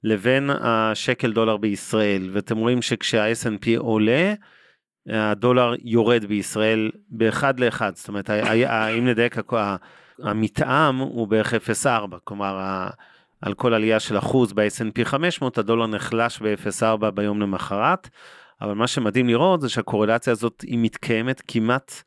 [0.04, 4.34] לבין השקל דולר בישראל, ואתם רואים שכשה-S&P עולה,
[5.08, 9.36] הדולר יורד בישראל באחד לאחד, זאת אומרת, אם נדייק,
[10.22, 11.88] המתאם הוא בערך 0.4,
[12.24, 12.86] כלומר,
[13.40, 18.08] על כל עלייה של אחוז ב-S&P 500, הדולר נחלש ב-0.4 ביום למחרת,
[18.60, 22.02] אבל מה שמדהים לראות זה שהקורלציה הזאת היא מתקיימת כמעט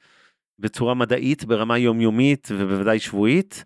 [0.60, 3.66] בצורה מדעית ברמה יומיומית ובוודאי שבועית.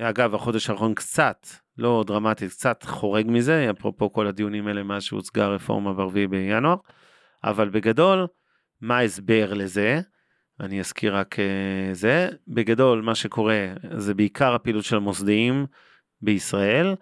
[0.00, 1.46] אגב, החודש האחרון קצת,
[1.78, 6.76] לא דרמטית, קצת חורג מזה, אפרופו כל הדיונים האלה מאז שהוצגה הרפורמה ב-4 בינואר,
[7.44, 8.26] אבל בגדול,
[8.84, 10.00] מה ההסבר לזה?
[10.60, 12.28] אני אזכיר רק אה, זה.
[12.48, 15.66] בגדול, מה שקורה זה בעיקר הפעילות של המוסדיים
[16.22, 16.94] בישראל.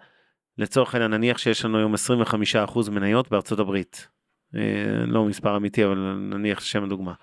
[0.57, 4.07] לצורך העניין, נניח שיש לנו היום 25% מניות בארצות הברית.
[4.55, 7.13] אה, לא מספר אמיתי, אבל נניח לשם הדוגמה.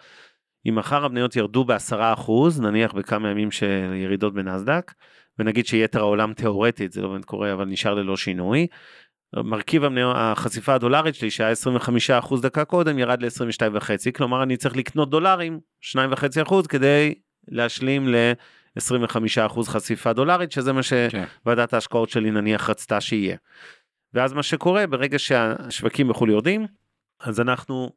[0.69, 4.95] אם מחר המניות ירדו ב-10%, נניח בכמה ימים של ירידות בנסדק,
[5.39, 8.67] ונגיד שיתר העולם תיאורטית, זה לא באמת קורה, אבל נשאר ללא שינוי,
[9.37, 9.83] מרכיב
[10.15, 11.55] החשיפה הדולרית שלי שהיה
[12.21, 17.15] 25% דקה קודם ירד ל-22.5, כלומר אני צריך לקנות דולרים 2.5% כדי
[17.49, 21.25] להשלים ל-25% חשיפה דולרית, שזה מה כן.
[21.43, 23.37] שוועדת ההשקעות שלי נניח רצתה שיהיה.
[24.15, 26.67] ואז מה שקורה, ברגע שהשווקים בחו"ל יורדים,
[27.21, 27.91] אז אנחנו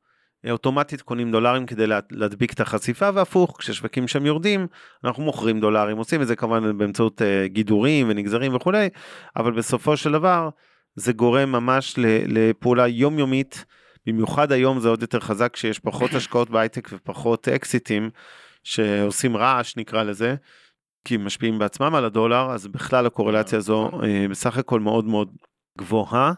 [0.52, 4.68] אוטומטית קונים דולרים כדי לה- להדביק את החשיפה, והפוך, כששווקים שם יורדים,
[5.04, 8.90] אנחנו מוכרים דולרים, עושים את זה כמובן באמצעות אה, גידורים ונגזרים וכולי,
[9.36, 10.50] אבל בסופו של דבר,
[10.96, 11.96] זה גורם ממש
[12.28, 13.66] לפעולה יומיומית,
[14.08, 18.10] במיוחד היום זה עוד יותר חזק כשיש פחות השקעות בהייטק ופחות אקזיטים
[18.64, 20.36] שעושים רעש נקרא לזה,
[21.06, 25.32] כי הם משפיעים בעצמם על הדולר, אז בכלל הקורלציה הזו אה, בסך הכל מאוד מאוד
[25.78, 26.34] גבוהה.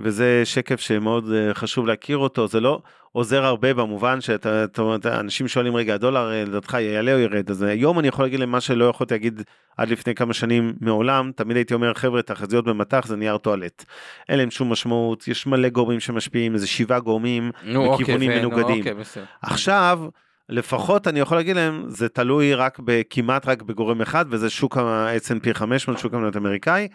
[0.00, 4.96] וזה שקף שמאוד אה, חשוב להכיר אותו, זה לא עוזר הרבה במובן שאתה, אתה אומר,
[5.04, 8.50] אנשים שואלים רגע הדולר אה, לדעתך יעלה או ירד, אז היום אני יכול להגיד להם
[8.50, 9.42] מה שלא יכולתי להגיד
[9.76, 13.84] עד לפני כמה שנים מעולם, תמיד הייתי אומר חבר'ה תחזיות במטח זה נייר טואלט,
[14.28, 18.38] אין להם שום משמעות, יש מלא גורמים שמשפיעים, איזה שבעה גורמים נו, אוקיי, בכיוונים נו,
[18.38, 18.78] מנוגדים.
[18.78, 19.24] אוקיי, בסדר.
[19.42, 20.00] עכשיו,
[20.48, 22.78] לפחות אני יכול להגיד להם, זה תלוי רק
[23.10, 26.88] כמעט רק בגורם אחד, וזה שוק ה-S&P 500, שוק המניות האמריקאי.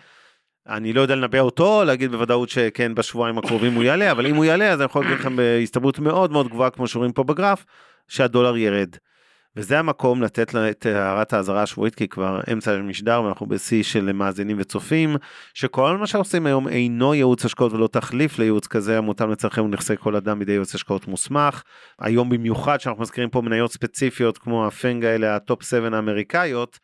[0.69, 4.45] אני לא יודע לנבא אותו, להגיד בוודאות שכן בשבועיים הקרובים הוא יעלה, אבל אם הוא
[4.45, 7.65] יעלה אז אני יכול להגיד לכם בהסתברות מאוד מאוד גבוהה, כמו שרואים פה בגרף,
[8.08, 8.89] שהדולר ירד.
[9.56, 14.12] וזה המקום לתת לה את הערת האזהרה השבועית, כי כבר אמצע המשדר ואנחנו בשיא של
[14.12, 15.15] מאזינים וצופים,
[15.53, 20.15] שכל מה שעושים היום אינו ייעוץ השקעות ולא תחליף לייעוץ כזה המותאם לצרכי ונכסי כל
[20.15, 21.63] אדם בידי יועץ השקעות מוסמך.
[21.99, 26.80] היום במיוחד שאנחנו מזכירים פה מניות ספציפיות כמו ה FAANG האלה, ה top 7 האמריקאיות,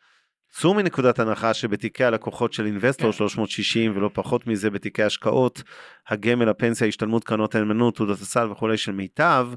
[0.56, 5.62] צאו מנקודת הנחה שבתיקי הלקוחות של אינבסטור 360 ולא פחות מזה בתיקי השקעות,
[6.08, 9.48] הגמל, הפנסיה, השתלמות, קרנות הנאמנות, תעודת הסל וכולי של מיטב,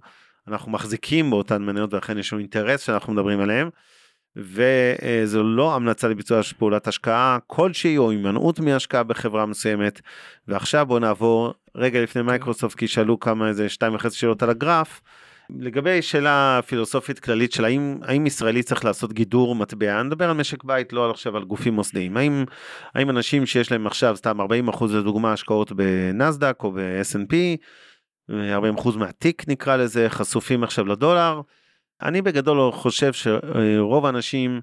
[0.48, 3.70] אנחנו מחזיקים באותן מניות ולכן יש לנו אינטרס שאנחנו מדברים עליהם.
[4.36, 10.02] וזו לא המלצה לביצוע פעולת השקעה כלשהי או הימנעות מהשקעה בחברה מסוימת.
[10.48, 15.02] ועכשיו בואו נעבור רגע לפני מייקרוסופט כי שאלו כמה איזה שתיים וחצי שאלות על הגרף.
[15.50, 20.38] לגבי שאלה פילוסופית כללית של האם, האם ישראלי צריך לעשות גידור מטבע, אני מדבר על
[20.38, 22.18] משק בית, לא עכשיו על גופים מוסדיים.
[22.18, 22.46] האם,
[22.96, 27.36] האם אנשים שיש להם עכשיו סתם 40% לדוגמה השקעות בנסדק או ב-S&P,
[28.30, 31.42] 40% מהתיק נקרא לזה, חשופים עכשיו לדולר.
[32.02, 34.62] אני בגדול חושב שרוב האנשים,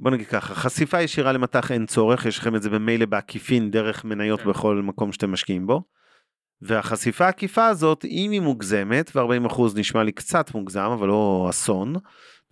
[0.00, 4.04] בוא נגיד ככה, חשיפה ישירה למטח אין צורך, יש לכם את זה במילא בעקיפין דרך
[4.04, 5.82] מניות בכל מקום שאתם משקיעים בו.
[6.62, 11.94] והחשיפה העקיפה הזאת, אם היא מוגזמת, ו-40% נשמע לי קצת מוגזם, אבל לא אסון,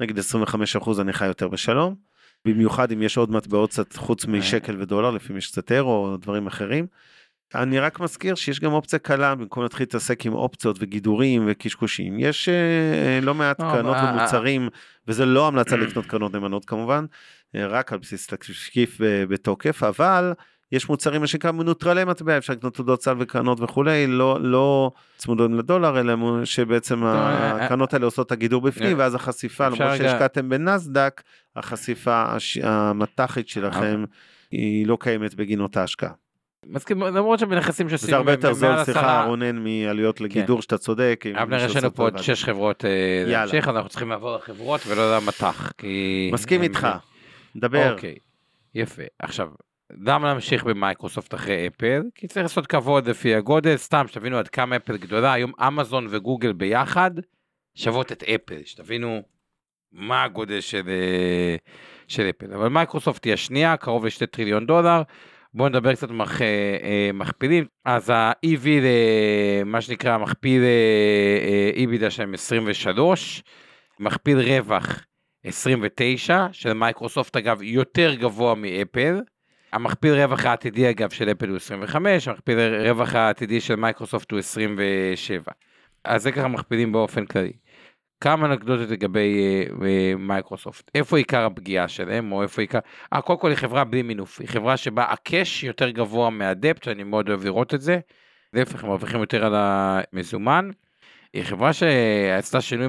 [0.00, 1.94] נגיד 25% אני חי יותר בשלום.
[2.44, 6.46] במיוחד אם יש עוד מטבעות קצת חוץ משקל ודולר, לפעמים יש קצת אירו או דברים
[6.46, 6.86] אחרים.
[7.55, 12.18] אני רק מזכיר שיש גם אופציה קלה, במקום להתחיל להתעסק עם אופציות וגידורים וקשקושים.
[12.18, 14.68] יש אה, לא מעט לא, קרנות ומוצרים,
[15.09, 17.05] וזה לא המלצה לקנות קרנות נאמנות כמובן,
[17.55, 20.32] אה, רק על בסיס תשקיף אה, בתוקף, אבל
[20.75, 25.51] יש מוצרים מה שנקרא מנוטרלי מטבע, אפשר לקנות תעודות סל וקרנות וכולי, לא, לא צמודות
[25.51, 26.14] לדולר, אלא
[26.45, 31.22] שבעצם אה, הקרנות האלה עושות את הגידור בפנים, אה, ואז החשיפה, למרות שהשקעתם בנסדק,
[31.57, 34.05] החשיפה הש- המטחית שלכם
[34.51, 36.11] היא לא קיימת בגין אותה השקעה.
[36.66, 41.25] מסכים, למרות שבנכסים שעושים וזה הרבה יותר זול, סליחה רונן, מעלויות לגידור שאתה צודק.
[41.43, 42.91] אבנר, יש לנו פה עוד שש חברות אה.
[43.27, 46.31] להמשיך, אנחנו צריכים לעבור לחברות ולא למטח, כי...
[46.33, 46.89] מסכים איתך,
[47.57, 47.93] דבר.
[47.93, 48.14] אוקיי,
[48.75, 49.03] יפה.
[49.18, 49.49] עכשיו,
[49.95, 52.03] למה להמשיך במייקרוסופט אחרי אפל?
[52.14, 56.53] כי צריך לעשות כבוד לפי הגודל, סתם שתבינו עד כמה אפל גדולה, היום אמזון וגוגל
[56.53, 57.11] ביחד
[57.74, 59.22] שוות את אפל, שתבינו
[59.92, 61.57] מה הגודל של, אה,
[62.09, 62.53] של אפל.
[62.53, 65.03] אבל מייקרוסופט היא השנייה, קרוב ל-2 טריליון דולר.
[65.55, 66.47] בואו נדבר קצת מח, אה,
[66.82, 67.66] אה, מכפילים.
[67.84, 68.66] אז ה-EV,
[69.64, 73.42] מה שנקרא מכפיל אה, EBITDA שלהם 23,
[74.01, 75.05] מכפיל רווח
[75.45, 79.20] 29, של מייקרוסופט אגב יותר גבוה מאפל.
[79.75, 85.53] המכפיל רווח העתידי אגב של אפל הוא 25, המכפיל רווח העתידי של מייקרוסופט הוא 27.
[86.05, 87.53] אז זה ככה מכפילים באופן כללי.
[88.20, 92.79] כמה אנקדוטות לגבי אה, אה, מייקרוסופט, איפה עיקר הפגיעה שלהם, או איפה עיקר,
[93.12, 97.03] אה, קודם כל היא חברה בלי מינוף, היא חברה שבה הקאש יותר גבוה מהדפט, שאני
[97.03, 97.99] מאוד אוהב לראות את זה,
[98.53, 100.70] להפך, הם מרוויחים יותר על המזומן.
[101.35, 102.87] היא חברה שעשתה שינוי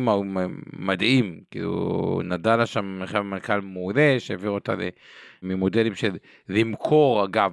[0.74, 4.74] מדהים, כאילו נדלה שם מנכ"ל מעולה שהעביר אותה
[5.42, 6.18] ממודלים של
[6.50, 7.52] למכור אגב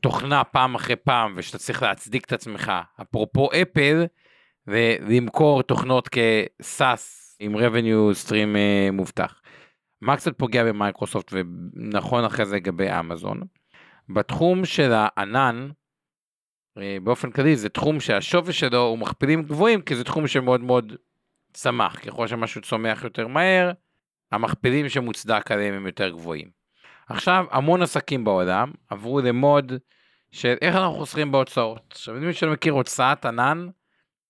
[0.00, 2.72] תוכנה פעם אחרי פעם ושאתה צריך להצדיק את עצמך,
[3.02, 4.04] אפרופו אפל,
[4.66, 9.40] ולמכור תוכנות כסאס עם revenue stream אה, מובטח.
[10.00, 13.40] מה קצת פוגע במייקרוסופט ונכון אחרי זה לגבי אמזון.
[14.08, 15.68] בתחום של הענן,
[17.02, 20.92] באופן כללי זה תחום שהשווי שלו הוא מכפילים גבוהים כי זה תחום שמאוד מאוד
[21.52, 23.72] צמח ככל שמשהו צומח יותר מהר
[24.32, 26.48] המכפילים שמוצדק עליהם הם יותר גבוהים.
[27.08, 29.72] עכשיו המון עסקים בעולם עברו למוד
[30.32, 31.82] של איך אנחנו חוסכים בהוצאות.
[31.90, 33.68] עכשיו מי שלא מכיר הוצאת ענן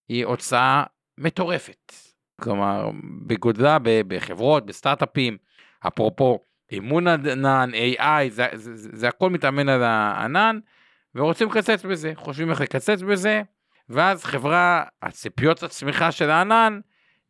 [0.09, 0.83] היא הוצאה
[1.19, 1.93] מטורפת.
[2.41, 2.91] כלומר
[3.27, 5.37] בגודלה בחברות בסטארט-אפים
[5.87, 6.39] אפרופו
[6.73, 10.59] אימון ענן AI זה, זה, זה, זה הכל מתאמן על הענן
[11.19, 13.43] ורוצים לקצץ בזה, חושבים איך לקצץ בזה,
[13.89, 16.81] ואז חברה, הציפיות הצמיחה של הענן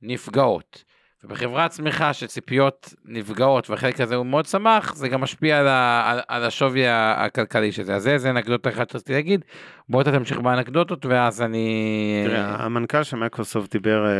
[0.02, 0.84] נפגעות.
[1.24, 6.20] ובחברת צמיחה שציפיות נפגעות והחלק הזה הוא מאוד צמח, זה גם משפיע על, ה, על,
[6.28, 7.94] על השווי הכלכלי של זה.
[7.94, 9.44] אז זה, זה אנקדוטה אחת שרציתי להגיד.
[9.88, 12.24] בוא תמשיך באנקדוטות ואז אני...
[12.26, 14.12] תראה, המנכ"ל של מייקרוסופט דיבר, אה,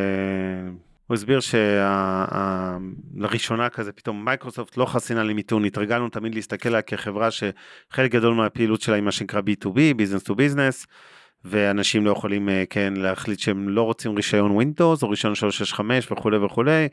[1.08, 1.40] הוא הסביר
[3.10, 8.80] שלראשונה כזה פתאום מייקרוסופט לא חסינה למיתון, התרגלנו תמיד להסתכל עליה כחברה שחלק גדול מהפעילות
[8.80, 10.86] שלה היא מה שנקרא B2B, Business to Business,
[11.44, 16.36] ואנשים לא יכולים אה, כן להחליט שהם לא רוצים רישיון Windows או רישיון 365 וכולי
[16.36, 16.88] וכולי.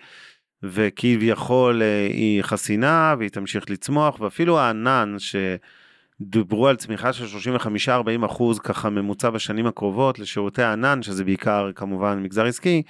[0.63, 7.53] וכביכול אה, היא חסינה והיא תמשיך לצמוח ואפילו הענן שדיברו על צמיחה של
[7.87, 12.83] 35-40 אחוז ככה ממוצע בשנים הקרובות לשירותי הענן שזה בעיקר כמובן מגזר עסקי.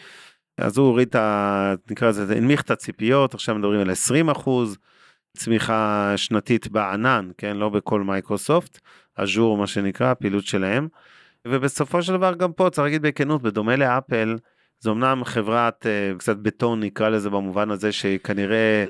[0.58, 1.74] אז הוא הוריד את ה...
[1.92, 4.78] נקרא לזה, הנמיך את הציפיות, עכשיו מדברים על 20 אחוז
[5.38, 8.80] צמיחה שנתית בענן, כן, לא בכל מייקרוסופט,
[9.16, 10.88] אג'ור מה שנקרא, הפעילות שלהם.
[11.48, 14.38] ובסופו של דבר גם פה צריך להגיד בכנות, בדומה לאפל,
[14.80, 18.86] זו אמנם חברת uh, קצת בטון נקרא לזה במובן הזה שכנראה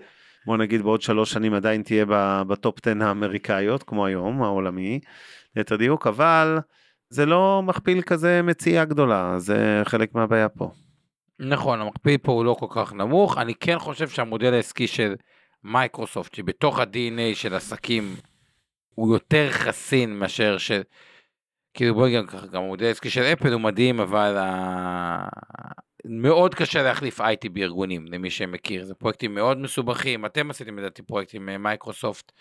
[0.45, 2.05] בוא נגיד בעוד שלוש שנים עדיין תהיה
[2.47, 4.99] ב top 10 האמריקאיות כמו היום העולמי
[5.55, 6.59] ליתר דיוק אבל
[7.09, 10.71] זה לא מכפיל כזה מציאה גדולה זה חלק מהבעיה פה.
[11.39, 13.37] נכון, המכפיל פה הוא לא כל כך נמוך.
[13.37, 15.15] אני כן חושב שהמודל העסקי של
[15.63, 18.15] מייקרוסופט, שבתוך ה-DNA של עסקים,
[18.95, 20.81] הוא יותר חסין מאשר של...
[21.73, 25.27] כאילו בוא גם ככה, גם המודל העסקי של אפל הוא מדהים, אבל ה...
[26.05, 28.85] מאוד קשה להחליף IT בארגונים, למי שמכיר.
[28.85, 30.25] זה פרויקטים מאוד מסובכים.
[30.25, 32.31] אתם עשיתם לדעתי פרויקטים עם מייקרוסופט.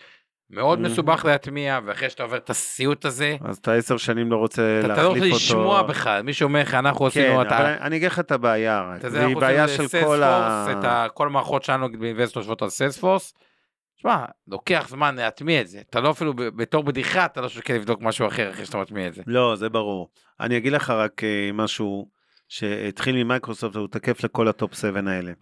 [0.51, 0.83] מאוד Mhm.
[0.83, 4.93] מסובך להטמיע, ואחרי שאתה עובר את הסיוט הזה, אז אתה עשר שנים לא רוצה אתה
[4.93, 5.61] אתה לא להחליף רוצה אותו.
[5.61, 6.23] לשמוע בכלל.
[6.23, 7.65] מישהו אומר לך, אנחנו כן, עשינו את אבל.
[7.81, 10.67] אני אגיד לך את הבעיה, רק, אנחנו בעיה של כל ה...
[11.07, 11.11] את.
[11.15, 13.35] כל המערכות שלנו באינבסט יושבות על סיילספורס.
[13.97, 15.81] שמע, לוקח זמן להטמיע את זה.
[15.91, 19.15] אתה לא אפילו בתור בדיחה, אתה לא שוקל לבדוק משהו אחר אחרי שאתה מטמיע את
[19.15, 19.23] זה.
[19.27, 20.09] לא, זה ברור.
[20.41, 22.09] אני אגיד לך רק אה, משהו
[22.49, 25.33] שהתחיל ממייקרוסופט והוא תקף לכל ה top 7 האלה.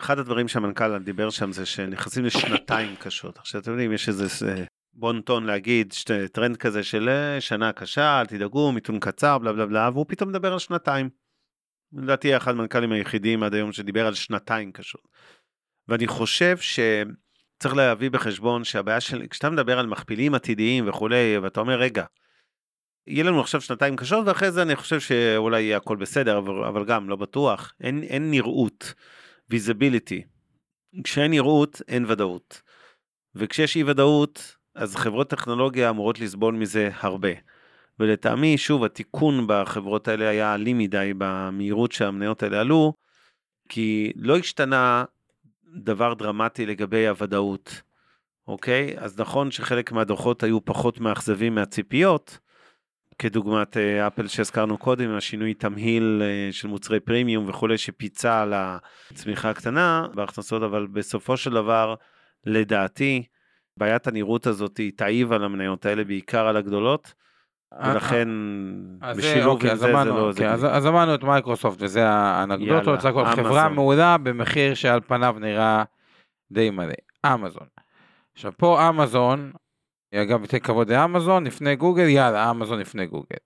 [0.00, 3.38] אחד הדברים שהמנכ"ל דיבר שם זה שנכנסים לשנתיים קשות.
[3.38, 7.72] עכשיו אתם יודעים, יש איזה אה, בון טון להגיד, שת- טרנד כזה של אה, שנה
[7.72, 11.08] קשה, אל תדאגו, מיתון קצר, בלה בלה בלה, והוא פתאום מדבר על שנתיים.
[11.92, 15.08] לדעתי אחד המנכ"לים היחידים עד היום שדיבר על שנתיים קשות.
[15.88, 21.78] ואני חושב שצריך להביא בחשבון שהבעיה של, כשאתה מדבר על מכפילים עתידיים וכולי, ואתה אומר,
[21.78, 22.04] רגע,
[23.06, 26.84] יהיה לנו עכשיו שנתיים קשות, ואחרי זה אני חושב שאולי יהיה הכל בסדר, אבל, אבל
[26.84, 27.72] גם לא בטוח.
[27.80, 28.94] אין, אין נראות,
[29.52, 30.22] visibility.
[31.04, 32.62] כשאין נראות, אין ודאות.
[33.34, 37.28] וכשיש אי ודאות, אז חברות טכנולוגיה אמורות לסבול מזה הרבה.
[38.00, 42.92] ולטעמי, שוב, התיקון בחברות האלה היה עלי מדי במהירות שהמניות האלה עלו,
[43.68, 45.04] כי לא השתנה
[45.76, 47.82] דבר דרמטי לגבי הוודאות,
[48.48, 48.94] אוקיי?
[48.98, 52.38] אז נכון שחלק מהדוחות היו פחות מאכזבים מהציפיות,
[53.18, 59.50] כדוגמת אה, אפל שהזכרנו קודם, השינוי תמהיל אה, של מוצרי פרימיום וכולי, שפיצה על הצמיחה
[59.50, 61.94] הקטנה בהכנסות, אבל בסופו של דבר,
[62.46, 63.22] לדעתי,
[63.76, 67.14] בעיית הנראות הזאת היא תעיב על המניות האלה, בעיקר על הגדולות,
[67.84, 68.28] ולכן
[69.00, 70.28] אז בשילוב אוקיי, עם אז זה, זה לא...
[70.28, 73.68] אוקיי, אז, אז אמרנו את מייקרוסופט וזה האנקדוטות, יאללה, הכל חברה.
[73.68, 75.84] מעולה במחיר שעל פניו נראה
[76.52, 76.94] די מלא.
[77.26, 77.66] אמזון.
[78.34, 79.52] עכשיו פה אמזון,
[80.14, 83.36] אגב ניתן כבוד לאמזון לפני גוגל, יאללה אמזון לפני גוגל.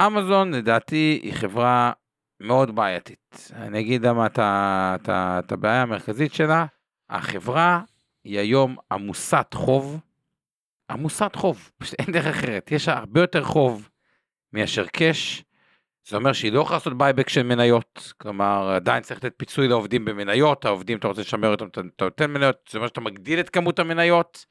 [0.00, 1.92] אמזון לדעתי היא חברה
[2.40, 3.50] מאוד בעייתית.
[3.52, 6.66] אני אגיד למה את הבעיה המרכזית שלה.
[7.10, 7.80] החברה
[8.24, 10.00] היא היום עמוסת חוב.
[10.90, 12.72] עמוסת חוב, פשוט אין דרך אחרת.
[12.72, 13.88] יש לה הרבה יותר חוב
[14.52, 15.44] מאשר cash.
[16.08, 20.04] זה אומר שהיא לא יכולה לעשות buyback של מניות, כלומר עדיין צריך לתת פיצוי לעובדים
[20.04, 23.78] במניות, העובדים אתה רוצה לשמר אותם, אתה נותן מניות, זה אומר שאתה מגדיל את כמות
[23.78, 24.46] המניות,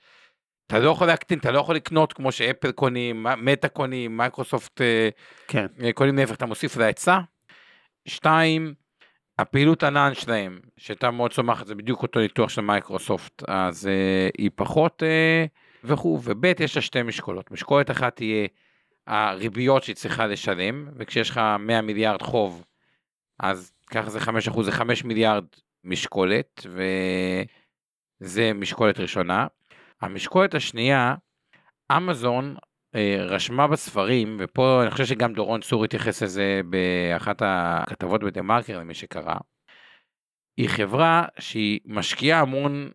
[0.68, 5.10] אתה לא יכול להקטין, אתה לא יכול לקנות כמו שאפל קונים, מטא קונים, מייקרוסופט אה,
[5.48, 7.20] כן, אה, קונים להפך, אתה מוסיף להיצע.
[8.06, 8.74] שתיים,
[9.40, 14.50] הפעילות ענן שלהם, שהייתה מאוד צומחת, זה בדיוק אותו ניתוח של מייקרוסופט, אז אה, היא
[14.56, 15.46] פחות אה,
[15.84, 18.48] וכו', וב' יש לה שתי משקולות, משקולת אחת תהיה
[19.08, 22.66] הריביות שהיא צריכה לשלם, וכשיש לך 100 מיליארד חוב,
[23.40, 25.46] אז ככה זה 5 אחוז, זה 5 מיליארד
[25.84, 26.66] משקולת,
[28.22, 29.48] וזה משקולת ראשונה.
[30.04, 31.16] המשקולת השנייה,
[31.98, 32.56] אמזון
[32.96, 38.80] אה, רשמה בספרים, ופה אני חושב שגם דורון צור התייחס לזה באחת הכתבות בדה מרקר
[38.80, 39.36] למי שקרא,
[40.58, 42.92] היא חברה שהיא משקיעה המון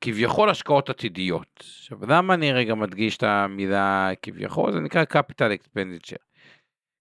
[0.00, 1.48] כביכול השקעות עתידיות.
[1.58, 4.72] עכשיו למה אני רגע מדגיש את המילה כביכול?
[4.72, 6.24] זה נקרא capital expenditure.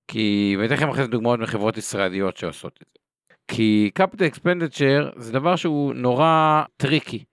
[0.07, 2.99] כי, ואני אתן לכם אחרי זה דוגמאות מחברות ישראליות שעושות את זה.
[3.47, 7.23] כי capital expenditure זה דבר שהוא נורא טריקי.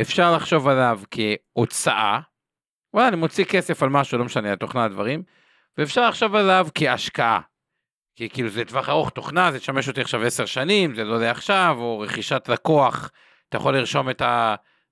[0.00, 2.20] אפשר לחשוב עליו כהוצאה,
[2.94, 5.22] וואלה אני מוציא כסף על משהו, לא משנה, על תוכנה הדברים,
[5.78, 7.40] ואפשר לחשוב עליו כהשקעה.
[8.16, 11.76] כי כאילו זה טווח ארוך תוכנה, זה תשמש אותי עכשיו עשר שנים, זה לא לעכשיו,
[11.78, 13.10] או רכישת לקוח,
[13.48, 14.22] אתה יכול לרשום את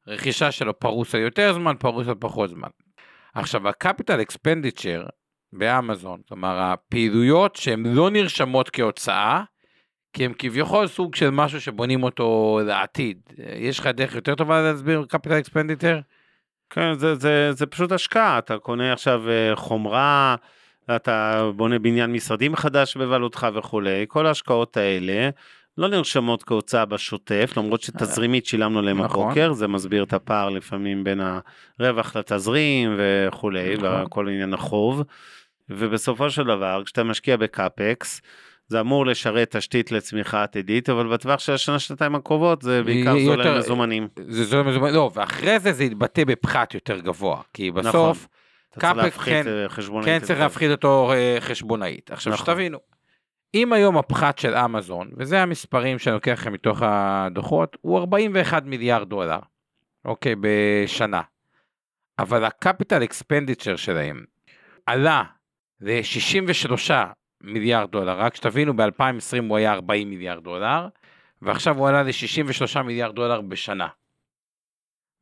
[0.07, 2.69] הרכישה שלו פרוס על יותר זמן, פרוס על פחות זמן.
[3.35, 5.09] עכשיו, ה-capital expenditure
[5.53, 9.43] באמזון, כלומר הפעילויות שהן לא נרשמות כהוצאה,
[10.15, 13.19] כי הם כביכול סוג של משהו שבונים אותו לעתיד.
[13.39, 16.03] יש לך דרך יותר טובה להסביר capital expenditure?
[16.71, 20.37] כן, זה, זה, זה פשוט השקעה, אתה קונה עכשיו אה, חומרה,
[20.97, 25.31] אתה בונה בניין משרדים מחדש בבעלותך וכולי, כל ההשקעות האלה
[25.79, 29.25] לא נרשמות כהוצאה בשוטף, למרות שתזרימית שילמנו להם נכון.
[29.25, 31.21] הבוקר, זה מסביר את הפער לפעמים בין
[31.79, 34.03] הרווח לתזרים וכולי, נכון.
[34.03, 35.03] וכל עניין החוב.
[35.69, 38.21] ובסופו של דבר, כשאתה משקיע בקאפקס,
[38.67, 43.39] זה אמור לשרת תשתית לצמיחה עתידית, אבל בטווח של השנה-שנתיים הקרובות זה בעיקר יהיה זול
[43.39, 44.09] יותר- למזומנים.
[44.29, 48.29] זה זול מזומן, לא, ואחרי זה זה יתבטא בפחת יותר גבוה, כי בסוף נכון.
[48.79, 50.07] אתה צריך קאפק כן- אה, חשבונאית.
[50.21, 50.41] כן צריך.
[50.41, 52.11] להפחית אותו אה, חשבונאית.
[52.11, 52.45] עכשיו נכון.
[52.47, 52.79] שתבינו,
[53.55, 59.09] אם היום הפחת של אמזון, וזה המספרים שאני לוקח לכם מתוך הדוחות, הוא 41 מיליארד
[59.09, 59.39] דולר,
[60.05, 61.21] אוקיי, בשנה.
[62.19, 64.25] אבל הקפיטל אקספנדיצ'ר שלהם
[64.87, 65.23] עלה
[65.81, 66.91] ל-63
[67.45, 70.89] מיליארד דולר, רק שתבינו, ב-2020 הוא היה 40 מיליארד דולר,
[71.43, 73.89] ועכשיו הוא עלה ל-63 מיליארד דולר בשנה.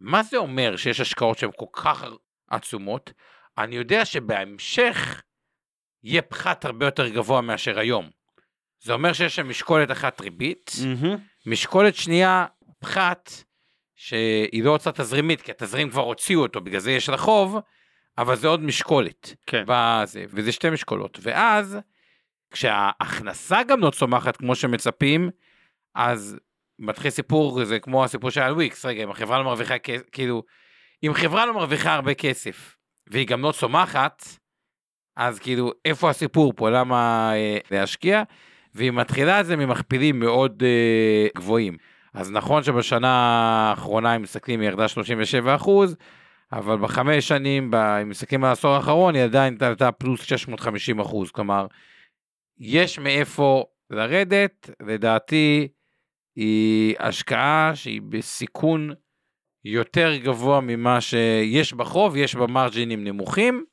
[0.00, 2.04] מה זה אומר שיש השקעות שהן כל כך
[2.50, 3.12] עצומות?
[3.58, 5.22] אני יודע שבהמשך
[6.04, 8.10] יהיה פחת הרבה יותר גבוה מאשר היום.
[8.80, 11.16] זה אומר שיש שם משקולת אחת ריבית, מהמם.
[11.46, 12.46] משקולת שנייה
[12.78, 13.30] פחת,
[13.94, 17.58] שהיא לא הוצאה תזרימית, כי התזרים כבר הוציאו אותו, בגלל זה יש לה חוב,
[18.18, 19.34] אבל זה עוד משקולת.
[19.46, 19.64] כן.
[19.66, 21.18] בזה, וזה שתי משקולות.
[21.22, 21.78] ואז,
[22.52, 25.30] כשההכנסה גם לא צומחת כמו שמצפים,
[25.94, 26.36] אז
[26.78, 30.42] מתחיל סיפור, זה כמו הסיפור שהיה על וויקס, רגע, אם החברה לא מרוויחה, כ- כאילו,
[31.02, 32.76] אם חברה לא מרוויחה הרבה כסף,
[33.06, 34.24] והיא גם לא צומחת,
[35.16, 38.22] אז כאילו, איפה הסיפור פה, למה אה, להשקיע?
[38.74, 41.76] והיא מתחילה את זה ממכפילים מאוד אה, גבוהים.
[42.14, 43.08] אז נכון שבשנה
[43.70, 45.96] האחרונה, אם מסתכלים, היא ירדה 37 אחוז,
[46.52, 51.30] אבל בחמש שנים, ב- אם מסתכלים על העשור האחרון, היא עדיין עלתה פלוס 650 אחוז.
[51.30, 51.66] כלומר,
[52.64, 55.68] יש מאיפה לרדת, לדעתי,
[56.36, 58.90] היא השקעה שהיא בסיכון
[59.64, 63.64] יותר גבוה ממה שיש בחוב, יש בה מרג'ינים נמוכים.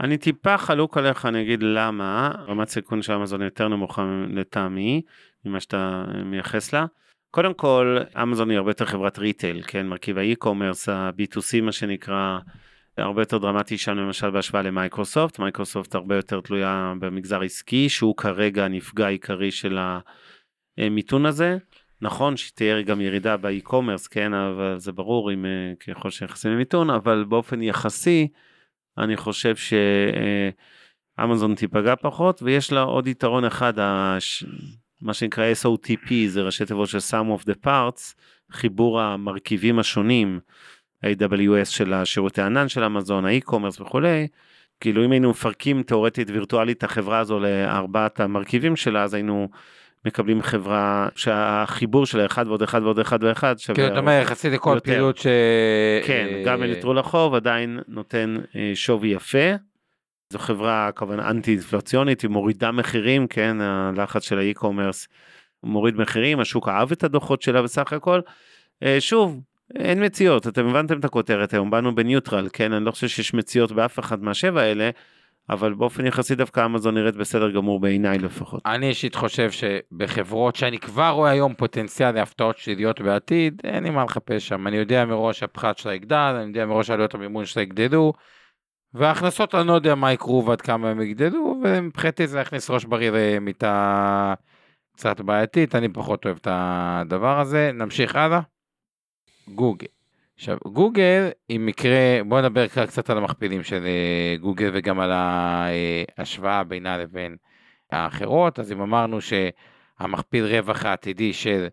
[0.00, 5.02] אני טיפה חלוק עליך, אני אגיד למה, רמת סיכון של אמזון יותר נמוכה לטעמי,
[5.44, 6.86] ממה שאתה מייחס לה.
[7.30, 12.38] קודם כל, אמזון היא הרבה יותר חברת retail, כן, מרכיב ה e-commerce, ה-B2C מה שנקרא,
[12.98, 18.64] הרבה יותר דרמטי שם למשל בהשוואה למייקרוסופט, מייקרוסופט הרבה יותר תלויה במגזר עסקי, שהוא כרגע
[18.64, 19.78] הנפגע העיקרי של
[20.78, 21.58] המיתון הזה.
[22.00, 27.24] נכון שתהיה גם ירידה באי-קומרס, כן, אבל זה ברור אם אה, ככל שנכנסים למיתון, אבל
[27.28, 28.28] באופן יחסי,
[28.98, 29.54] אני חושב
[31.16, 34.44] שאמזון תיפגע פחות, ויש לה עוד יתרון אחד, הש...
[35.02, 38.14] מה שנקרא SOTP, זה ראשי תיבות של Sum of the Parts,
[38.52, 40.40] חיבור המרכיבים השונים,
[41.04, 44.26] AWS של השירותי ענן של אמזון, האי-קומרס וכולי,
[44.80, 49.48] כאילו אם היינו מפרקים תאורטית וירטואלית את החברה הזו לארבעת המרכיבים שלה, אז היינו
[50.04, 53.74] מקבלים חברה שהחיבור של האחד ועוד אחד ועוד אחד ואחד שווה...
[53.74, 55.26] כאילו אתה אומר יחסית לכל פעילות ש...
[56.06, 59.54] כן, גם בנטרול החוב עדיין נותן אה, שווי יפה.
[60.32, 65.08] זו חברה כמובן אנטי אינפלציונית, היא מורידה מחירים, כן, הלחץ של האי-קומרס
[65.62, 68.20] מוריד מחירים, השוק אהב את הדוחות שלה בסך הכל.
[68.82, 69.40] אה, שוב,
[69.76, 73.72] אין מציאות, אתם הבנתם את הכותרת היום, באנו בניוטרל, כן, אני לא חושב שיש מציאות
[73.72, 74.90] באף אחד מהשבע האלה,
[75.50, 78.62] אבל באופן יחסי דווקא אמזון נראית בסדר גמור בעיניי לפחות.
[78.66, 84.04] אני אישית חושב שבחברות שאני כבר רואה היום פוטנציאל להפתעות שליליות בעתיד, אין לי מה
[84.04, 84.66] לחפש שם.
[84.66, 88.12] אני יודע מראש הפחת שלה יגדל, אני יודע מראש עלויות המימון שלה יגדלו,
[88.94, 93.10] וההכנסות אני לא יודע מה יקרו ועד כמה הם יגדלו, ומבחינתי זה להכניס ראש בריא
[93.10, 94.34] למיטה
[94.96, 97.70] קצת בעייתית, אני פחות אוהב את הדבר הזה.
[97.74, 98.40] נמשיך הלאה.
[99.48, 99.86] גוגל.
[100.34, 106.64] עכשיו, גוגל היא מקרה, בואו נדבר קצת על המכפילים של אה, גוגל וגם על ההשוואה
[106.64, 107.36] בינה לבין
[107.92, 108.58] האחרות.
[108.58, 111.66] אז אם אמרנו שהמכפיל רווח העתידי של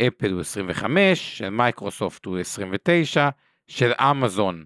[0.00, 3.28] אפל הוא 25, של מייקרוסופט הוא 29,
[3.68, 4.64] של אמזון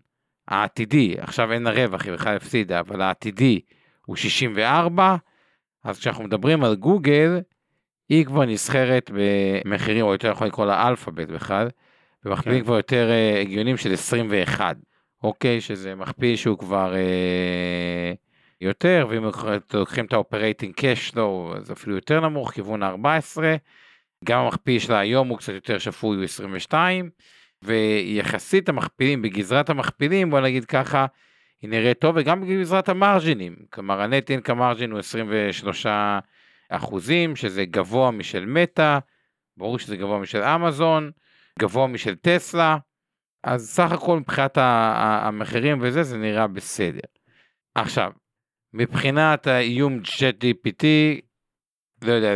[0.49, 3.61] העתידי, עכשיו אין הרווח, היא בכלל הפסידה, אבל העתידי
[4.07, 5.17] הוא 64,
[5.85, 7.41] אז כשאנחנו מדברים על גוגל,
[8.09, 11.69] היא כבר נסחרת במחירים, או יותר יכול לקרוא לה אלפאבית בכלל,
[12.25, 12.65] במכפילים כן.
[12.65, 14.77] כבר יותר אה, הגיוניים של 21,
[15.23, 15.61] אוקיי?
[15.61, 18.17] שזה מכפיל שהוא כבר אה,
[18.61, 19.25] יותר, ואם
[19.75, 23.57] לוקחים את ה operating cash שלו, זה אפילו יותר נמוך, כיוון 14.
[24.25, 27.11] גם המכפיל שלה היום הוא קצת יותר שפוי, הוא 22.
[27.63, 31.07] ויחסית המכפילים, בגזרת המכפילים, בוא נגיד ככה,
[31.63, 33.57] היא נראית טוב, וגם בגזרת המרג'ינים.
[33.71, 35.87] כלומר, ה net income margin הוא 23
[36.69, 38.99] אחוזים, שזה גבוה משל מטא,
[39.57, 41.11] ברור שזה גבוה משל אמזון.
[41.59, 42.77] גבוה משל טסלה,
[43.45, 47.01] אז סך הכל מבחינת המחירים וזה, זה נראה בסדר.
[47.75, 48.13] עכשיו,
[48.75, 50.85] מבחינת האיום צ'אט GPT,
[52.03, 52.31] לא יודע,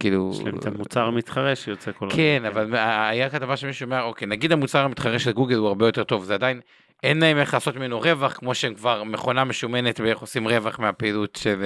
[0.00, 0.30] כאילו...
[0.34, 2.16] יש להם את המוצר המתחרה שיוצא כל הזמן.
[2.16, 2.76] כן, אבל
[3.10, 6.34] היה כתבה שמישהו אומר, אוקיי, נגיד המוצר המתחרה של גוגל הוא הרבה יותר טוב, זה
[6.34, 6.60] עדיין,
[7.02, 11.36] אין להם איך לעשות ממנו רווח, כמו שהם כבר מכונה משומנת ואיך עושים רווח מהפעילות
[11.36, 11.64] של,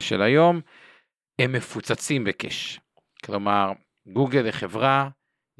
[0.00, 0.60] של היום.
[1.38, 2.80] הם מפוצצים בקאש.
[3.24, 3.72] כלומר,
[4.06, 5.08] גוגל היא חברה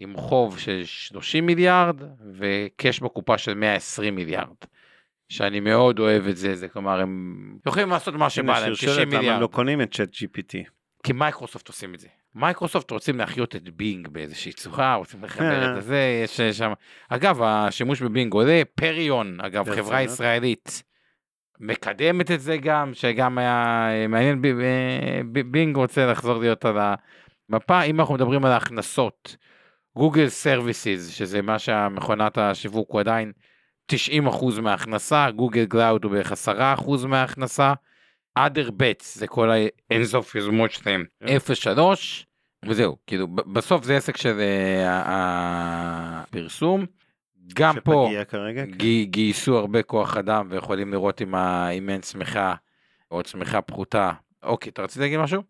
[0.03, 1.97] עם חוב של 30 מיליארד
[2.35, 4.57] ו cash בקופה של 120 מיליארד.
[5.29, 9.25] שאני מאוד אוהב את זה, זה כלומר הם יכולים לעשות מה שבא להם, 90 מיליארד.
[9.25, 10.71] למה הם לא קונים את ChatGPT?
[11.03, 12.09] כי מייקרוסופט עושים את זה.
[12.35, 16.73] מייקרוסופט רוצים להחיות את בינג באיזושהי צורה, רוצים לחבר את זה, יש שם...
[17.09, 20.83] אגב, השימוש בבינג עולה, פריון, אגב, חברה ישראלית,
[21.61, 24.43] מקדמת את זה גם, שגם היה מעניין,
[25.51, 26.77] בינג רוצה לחזור להיות על
[27.49, 29.37] המפה, אם אנחנו מדברים על ההכנסות.
[29.97, 33.33] Google Services, שזה מה שהמכונת השיווק הוא עדיין
[33.93, 33.95] 90%
[34.63, 37.73] מההכנסה, Google Cloud הוא בערך 10% מההכנסה,
[38.39, 39.51] other bets זה כל
[39.91, 41.29] האינסוף יוזמות שלהם, 0.3
[41.65, 42.71] כן.
[42.71, 45.03] וזהו, כאילו בסוף זה עסק של אה,
[46.23, 46.87] הפרסום.
[47.55, 48.71] גם פה כרגע, כן.
[49.05, 51.69] גייסו הרבה כוח אדם ויכולים לראות אם, ה...
[51.69, 52.55] אם אין צמיחה
[53.11, 54.13] או צמיחה פחותה.
[54.43, 55.43] אוקיי, אתה רצית להגיד משהו?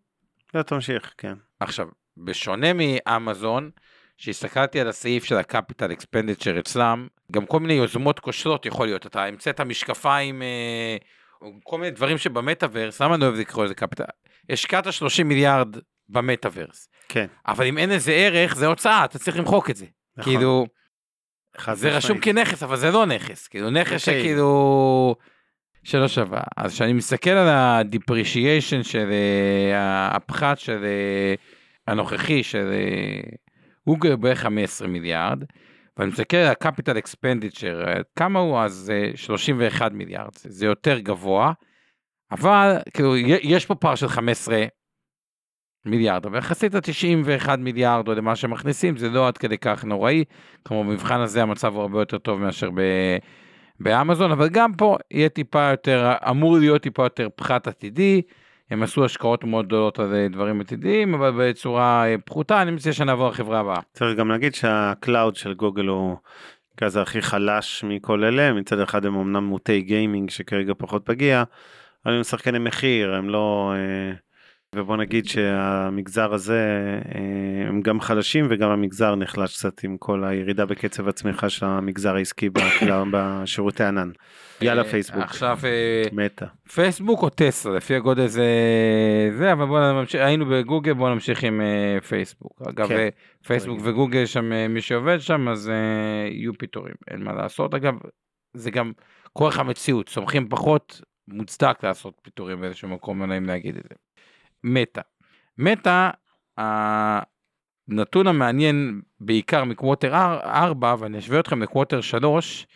[0.53, 1.33] לא, תמשיך, כן.
[1.59, 1.87] עכשיו,
[2.17, 3.71] בשונה מאמזון,
[4.17, 9.05] שהסתכלתי על הסעיף של ה capital expenditure אצלם, גם כל מיני יוזמות כושלות יכול להיות,
[9.05, 10.97] אתה המצאת משקפיים, אה,
[11.63, 14.03] כל מיני דברים שבמטאוורס, למה אני אוהב לקרוא לזה capital?
[14.49, 15.77] השקעת 30 מיליארד
[16.09, 16.89] במטאוורס.
[17.09, 17.25] כן.
[17.47, 19.85] אבל אם אין לזה ערך, זה הוצאה, אתה צריך למחוק את זה.
[20.17, 20.33] נכון.
[20.33, 20.65] כאילו,
[21.73, 24.11] זה רשום כנכס, אבל זה לא נכס, כאילו נכס okay.
[24.11, 24.21] אוקיי.
[24.21, 25.15] שכאילו...
[25.83, 26.41] שלא שווה.
[26.57, 29.75] אז כשאני מסתכל על ה-depreciation של uh,
[30.15, 31.41] הפחת של uh,
[31.87, 33.42] הנוכחי של uh,
[33.87, 35.43] גוגל בערך 15 מיליארד,
[35.97, 41.53] ואני מסתכל על ה-capital expenditure, כמה הוא אז 31 מיליארד, זה יותר גבוה,
[42.31, 44.65] אבל כאילו יש פה פער של 15
[45.85, 50.23] מיליארד, אבל יחסית ה-91 מיליארד או למה שמכניסים זה לא עד כדי כך נוראי,
[50.65, 52.81] כמו במבחן הזה המצב הוא הרבה יותר טוב מאשר ב...
[53.79, 58.21] באמזון, אבל גם פה יהיה טיפה יותר, אמור להיות טיפה יותר פחת עתידי,
[58.73, 62.93] הם עשו השקעות מאוד גדולות על אה, דברים עתידיים, אבל בצורה אה, פחותה, אני מציע
[62.93, 63.79] שנעבור לחברה הבאה.
[63.93, 66.17] צריך גם להגיד שה cloud של גוגל הוא
[66.77, 71.43] כזה הכי חלש מכל אלה, מצד אחד הם אמנם מוטי gaming שכרגע פחות פגיע,
[72.05, 73.73] אבל הם שחקני מחיר, הם לא...
[73.75, 74.13] אה,
[74.73, 76.59] ובוא נגיד שהמגזר הזה
[77.15, 82.15] אה, הם גם חלשים וגם המגזר נחלש קצת עם כל הירידה בקצב הצמיחה של המגזר
[82.15, 82.49] העסקי
[83.13, 84.11] בשירותי ענן.
[84.61, 86.45] יאללה אה, פייסבוק, עכשיו, אה, מתה.
[86.73, 88.45] פייסבוק או טסלה, לפי הגודל זה
[89.37, 91.61] זה, אבל בואו נמשיך, היינו בגוגל, בואו נמשיך עם
[92.07, 92.61] פייסבוק.
[92.69, 93.09] אגב, כן.
[93.47, 95.71] פייסבוק וגוגל שם, מי שעובד שם, אז
[96.31, 97.73] יהיו פיטורים, אין מה לעשות.
[97.73, 97.93] אגב,
[98.53, 98.91] זה גם
[99.33, 103.95] כוח המציאות, סומכים פחות, מוצדק לעשות פיטורים באיזשהו מקום, לא נעים להגיד את זה.
[104.63, 105.01] מטא.
[105.57, 106.09] מטא,
[106.57, 112.67] הנתון המעניין בעיקר מקווטר 4, ואני אשווה אתכם לקווטר 3,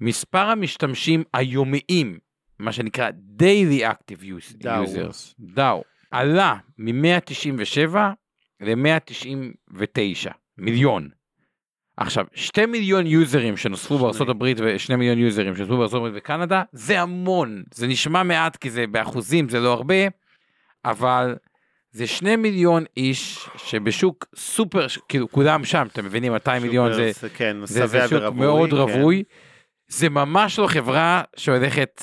[0.00, 2.18] מספר המשתמשים היומיים,
[2.58, 3.10] מה שנקרא
[3.40, 4.64] Daily Active Use-.
[4.64, 7.96] Users, דאו, עלה מ-197
[8.60, 11.08] ל-199 מיליון.
[11.96, 14.02] עכשיו, 2 מיליון יוזרים שנוספו שני.
[14.02, 17.62] בארצות הברית ו-2 מיליון יוזרים שנוספו בארצות הברית וקנדה, זה המון.
[17.74, 19.94] זה נשמע מעט כי זה באחוזים, זה לא הרבה,
[20.84, 21.36] אבל
[21.90, 27.56] זה 2 מיליון איש שבשוק סופר, כאילו כולם שם, אתם מבינים, 200 מיליון זה, כן,
[27.64, 28.76] זה, זה שוק ורווי, מאוד כן.
[28.76, 29.22] רווי.
[29.88, 32.02] זה ממש לא חברה שהולכת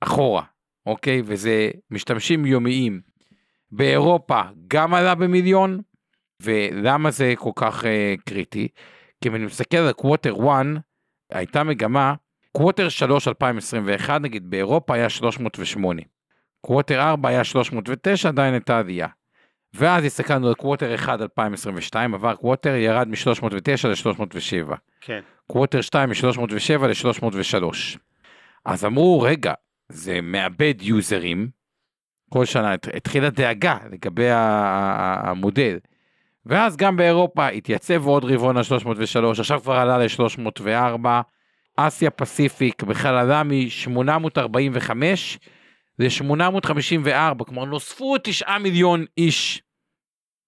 [0.00, 0.42] אחורה,
[0.86, 1.22] אוקיי?
[1.24, 3.00] וזה משתמשים יומיים.
[3.70, 5.80] באירופה גם עלה במיליון,
[6.42, 7.86] ולמה זה כל כך uh,
[8.24, 8.68] קריטי?
[9.20, 10.66] כי אם אני מסתכל על quarter 1,
[11.32, 12.14] הייתה מגמה,
[12.52, 16.02] quarter 3 2021 נגיד באירופה היה 308,
[16.66, 19.06] quarter 4 היה 309, עדיין הייתה עלייה.
[19.74, 24.74] ואז הסתכלנו על quarter 1 2022, עבר quarter, ירד מ-309 ל-307.
[25.00, 25.20] כן.
[25.46, 27.64] קווטר 2 מ-307 ל-303.
[28.64, 29.52] אז אמרו, רגע,
[29.88, 31.48] זה מאבד יוזרים,
[32.30, 35.78] כל שנה הת- התחילה דאגה לגבי המודל.
[36.46, 41.06] ואז גם באירופה התייצב עוד רבעון ל-303, עכשיו כבר עלה ל-304,
[41.76, 44.90] אסיה פסיפיק בכלל עלה מ-845
[45.98, 49.62] ל-854, כלומר נוספו 9 מיליון איש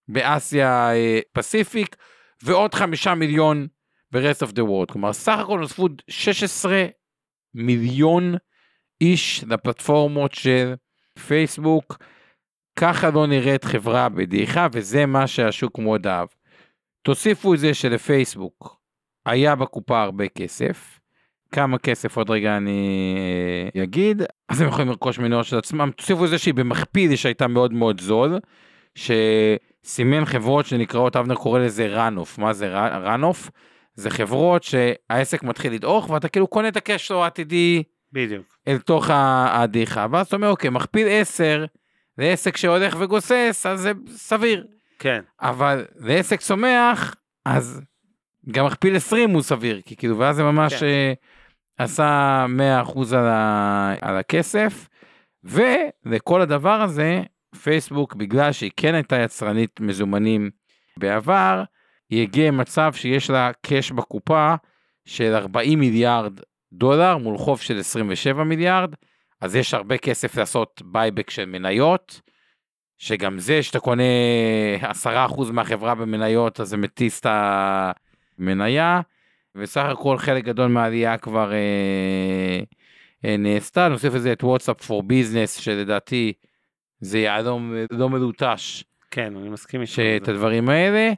[0.08, 1.96] באסיה אה, פסיפיק,
[2.42, 3.66] ועוד 5 מיליון
[4.12, 6.86] ב-rest of the world, כלומר סך הכל נוספו 16
[7.54, 8.34] מיליון
[9.00, 10.74] איש לפלטפורמות של
[11.26, 11.98] פייסבוק,
[12.80, 16.28] ככה לא נראית חברה בדעיכה, וזה מה שהשוק מאוד אהב.
[17.02, 18.76] תוסיפו את זה שלפייסבוק
[19.26, 20.97] היה בקופה הרבה כסף,
[21.52, 23.16] כמה כסף עוד רגע אני
[23.76, 27.72] אה, אגיד, אז הם יכולים לרכוש מניות של עצמם, תוסיפו זה שהיא במכפיל שהייתה מאוד
[27.72, 28.38] מאוד זול,
[28.94, 32.68] שסימן חברות שנקראות, אבנר קורא לזה ראנוף, מה זה
[32.98, 33.50] ראנוף?
[33.94, 37.82] זה חברות שהעסק מתחיל לדעוך ואתה כאילו קונה את הקשלו העתידי
[38.12, 38.46] בדיוק.
[38.68, 41.64] אל תוך ה- הדעיכה, ואז אתה אומר אוקיי, מכפיל 10
[42.18, 44.66] לעסק שהולך וגוסס, אז זה סביר,
[44.98, 45.20] כן.
[45.40, 47.80] אבל לעסק צומח, אז
[48.50, 50.86] גם מכפיל 20 הוא סביר, כי כאילו, ואז זה ממש כן.
[51.78, 52.46] עשה
[52.84, 54.88] 100% על, ה, על הכסף,
[55.44, 57.22] ולכל הדבר הזה,
[57.62, 60.50] פייסבוק, בגלל שהיא כן הייתה יצרנית מזומנים
[60.96, 61.62] בעבר,
[62.10, 64.54] היא הגיעה למצב שיש לה cash בקופה
[65.04, 66.40] של 40 מיליארד
[66.72, 68.94] דולר מול חוב של 27 מיליארד,
[69.40, 72.20] אז יש הרבה כסף לעשות buyback של מניות,
[72.98, 74.02] שגם זה שאתה קונה
[75.04, 77.26] 10% מהחברה במניות, אז זה מטיס את
[78.38, 79.00] המניה,
[79.54, 82.60] וסך הכל חלק גדול מהעלייה כבר אה,
[83.24, 86.32] אה, נעשתה, נוסיף לזה את וואטסאפ פור ביזנס, שלדעתי
[87.00, 89.92] זה יהלום לא מלוטש, כן, אני מסכים איתך.
[89.92, 91.12] שאת הדברים האלה.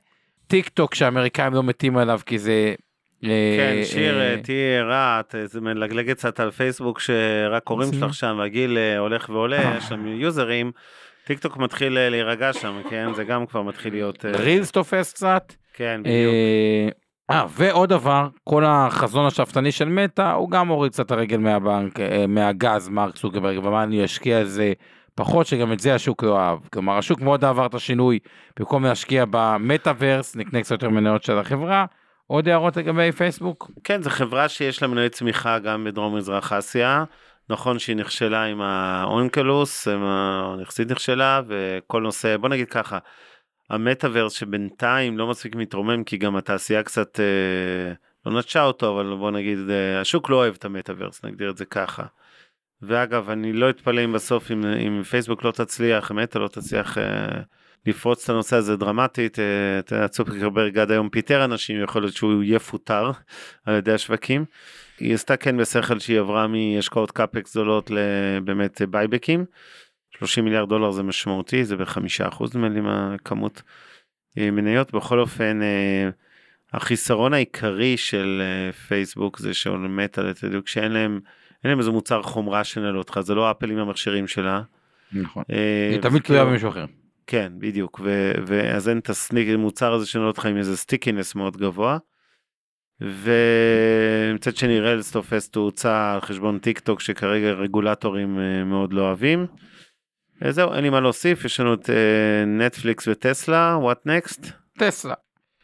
[0.47, 2.75] טיק טוק שהאמריקאים לא מתים עליו כי זה...
[3.25, 7.89] אה, כן, שיר, אה, אה, תהיי ערה, את זה מלגלגת קצת על פייסבוק שרק הורים
[7.89, 10.73] זה- שלך שם והגיל אה, הולך ועולה, יש שם יוזרים,
[11.25, 14.25] טיק טוק מתחיל אה, להירגע שם, כן, זה גם כבר מתחיל להיות...
[14.25, 15.53] אה, רילס תופס קצת.
[15.75, 16.35] כן, בדיוק.
[17.31, 22.25] אה, ועוד דבר, כל החזון השאפתני של מטא, הוא גם הוריד קצת הרגל מהבנק, אה,
[22.29, 24.73] מהגז, מרק צוקרברג, ומה אני אשקיע על זה
[25.15, 26.59] פחות, שגם את זה השוק לא אהב.
[26.73, 28.19] כלומר, השוק מאוד עבר את השינוי,
[28.59, 31.85] במקום להשקיע במטאוורס, נקנה קצת יותר מניות של החברה.
[32.27, 33.71] עוד הערות לגבי פייסבוק?
[33.85, 37.05] כן, זו חברה שיש לה מנועי צמיחה גם בדרום מזרח אסיה.
[37.51, 40.55] נכון שהיא נכשלה עם האונקלוס, עם ה-
[40.89, 42.99] נכשלה, וכל נושא, בוא נגיד ככה,
[43.71, 47.93] המטאוורס שבינתיים לא מספיק מתרומם, כי גם התעשייה קצת אה,
[48.27, 51.65] לא נטשה אותו, אבל בוא נגיד, אה, השוק לא אוהב את המטאוורס, נגדיר את זה
[51.65, 52.03] ככה.
[52.83, 57.41] ואגב, אני לא אתפלא אם בסוף, אם, אם פייסבוק לא תצליח, מטא לא תצליח, אה,
[57.87, 59.39] לפרוץ את הנושא הזה דרמטית.
[59.39, 63.11] אה, אתה יודע, צוקרברג עד היום פיטר אנשים, יכול להיות שהוא יפוטר
[63.67, 64.45] על ידי השווקים.
[64.99, 69.45] היא עשתה כן בשכל שהיא עברה מהשקעות CapEx גדולות לבאמת buyback ים.
[70.21, 73.63] 30 מיליארד דולר זה משמעותי, זה בחמישה אחוז נדמה לי מהכמות
[74.39, 74.93] אה, מניות.
[74.93, 76.09] בכל אופן, אה,
[76.73, 78.43] החיסרון העיקרי של
[78.89, 81.21] פייסבוק זה שבאמת, אתה יודע, כשאין להם,
[81.65, 84.63] אין להם איזה מוצר חומרה שנועל אותך, זה לא אפל עם המכשירים שלה.
[85.13, 85.43] נכון.
[85.53, 86.85] אה, היא תמיד וזה תלויה כאילו- במישהו אחר.
[87.27, 88.01] כן, בדיוק,
[88.47, 91.99] ואז אין את הסטיק, המוצר הזה שנועל אותך עם איזה stickiness מאוד גבוה.
[93.01, 99.47] ומצד שני Reels תופס תאוצה על חשבון טיק טוק שכרגע רגולטורים אה, מאוד לא אוהבים.
[100.45, 104.47] אה, זהו, אין לי מה להוסיף, יש לנו את אה, נטפליקס וטסלה, what next?
[104.79, 105.15] טסלה.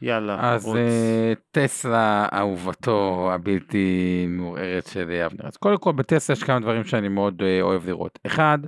[0.03, 0.77] יאללה, אז רוץ.
[0.77, 5.47] אה, טסלה אהובתו הבלתי מעורערת של אבנר.
[5.47, 8.19] אז קודם כל בטסלה יש כמה דברים שאני מאוד אוהב לראות.
[8.27, 8.59] אחד,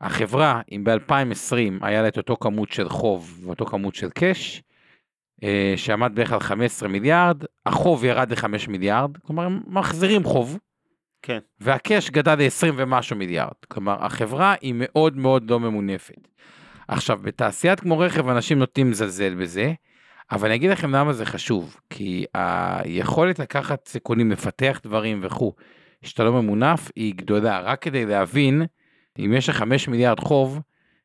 [0.00, 4.62] החברה, אם ב-2020 היה לה את אותו כמות של חוב ואותו כמות של קאש,
[5.76, 10.58] שעמד בערך על 15 מיליארד, החוב ירד ל-5 מיליארד, כלומר הם מחזירים חוב,
[11.26, 13.54] כן, והקאש גדל ל-20 ומשהו מיליארד.
[13.68, 16.28] כלומר, החברה היא מאוד מאוד לא ממונפת.
[16.88, 19.72] עכשיו, בתעשיית כמו רכב אנשים נוטים לזלזל בזה,
[20.30, 25.52] אבל אני אגיד לכם למה זה חשוב, כי היכולת לקחת סיכונים, לפתח דברים וכו',
[26.02, 27.60] שאתה לא ממונף, היא גדולה.
[27.60, 28.62] רק כדי להבין,
[29.18, 30.60] אם יש לך 5 מיליארד חוב,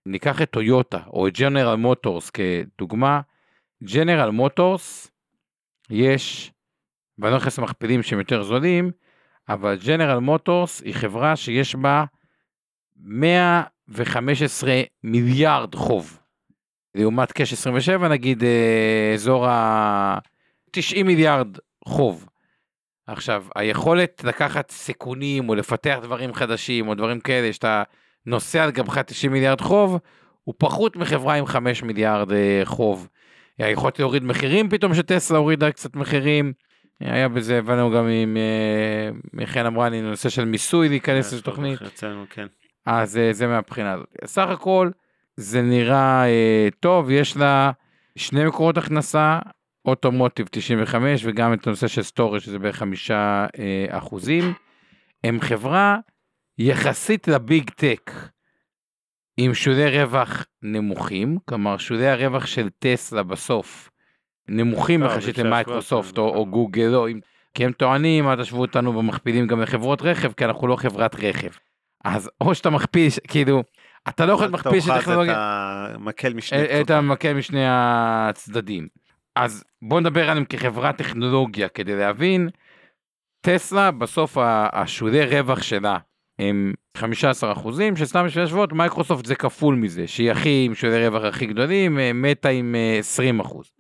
[0.06, 3.22] ניקח את טויוטה או את ג'נרל מוטורס כדוגמה,
[3.84, 5.12] ג'נרל מוטורס,
[5.90, 6.52] יש,
[7.20, 8.92] ואני לא נכנס למכפילים שהם יותר זולים,
[9.50, 12.04] אבל ג'נרל מוטורס היא חברה שיש בה
[12.98, 16.20] 115 מיליארד חוב.
[16.96, 22.30] לעומת קאש 27 נגיד אה, אזור ה-90 מיליארד חוב.
[23.08, 27.84] עכשיו היכולת לקחת סיכונים או לפתח דברים חדשים או דברים כאלה שאתה
[28.26, 30.00] נוסע על גבך 90 מיליארד חוב
[30.44, 33.08] הוא פחות מחברה עם 5 מיליארד אה, חוב.
[33.58, 36.54] היכולת להוריד מחירים פתאום שטסלה הורידה קצת מחירים.
[37.00, 41.82] היה בזה הבנו גם עם אה, מיכאל אמרני נושא של מיסוי להיכנס לזה תוכנית.
[41.82, 42.48] אצלנו, כן.
[42.86, 44.08] אז אה, זה מהבחינה הזאת.
[44.26, 44.92] סך הכל
[45.36, 47.72] זה נראה אה, טוב, יש לה
[48.16, 49.40] שני מקורות הכנסה,
[49.86, 54.54] אוטומוטיב 95 וגם את הנושא של סטורי שזה בערך חמישה אה, אחוזים.
[55.24, 55.98] הם חברה
[56.58, 58.12] יחסית לביג טק
[59.38, 63.89] עם שולי רווח נמוכים, כלומר שולי הרווח של טסלה בסוף
[64.50, 67.20] נמוכים לא, יחסית למייקרוסופט או, או גוגל, או, אם-
[67.54, 71.50] כי הם טוענים, אל תשוו אותנו במכפילים גם לחברות רכב, כי אנחנו לא חברת רכב.
[72.06, 73.64] אז או שאתה מכפיל, כאילו,
[74.10, 75.36] אתה לא יכול אתה מכפיל של אוחז את טכנולוגיה,
[75.96, 76.90] המקל משני את קצות.
[76.92, 78.88] המקל משני הצדדים.
[79.36, 82.50] אז בוא נדבר עליהם כחברת טכנולוגיה כדי להבין.
[83.42, 85.98] טסלה בסוף השולי רווח שלה
[86.40, 91.24] הם 15 אחוזים, שסתם בשביל להשוות מייקרוסופט זה כפול מזה, שהיא הכי עם שולי רווח
[91.24, 93.72] הכי גדולים, אה, מטא עם אה, 20 אחוז.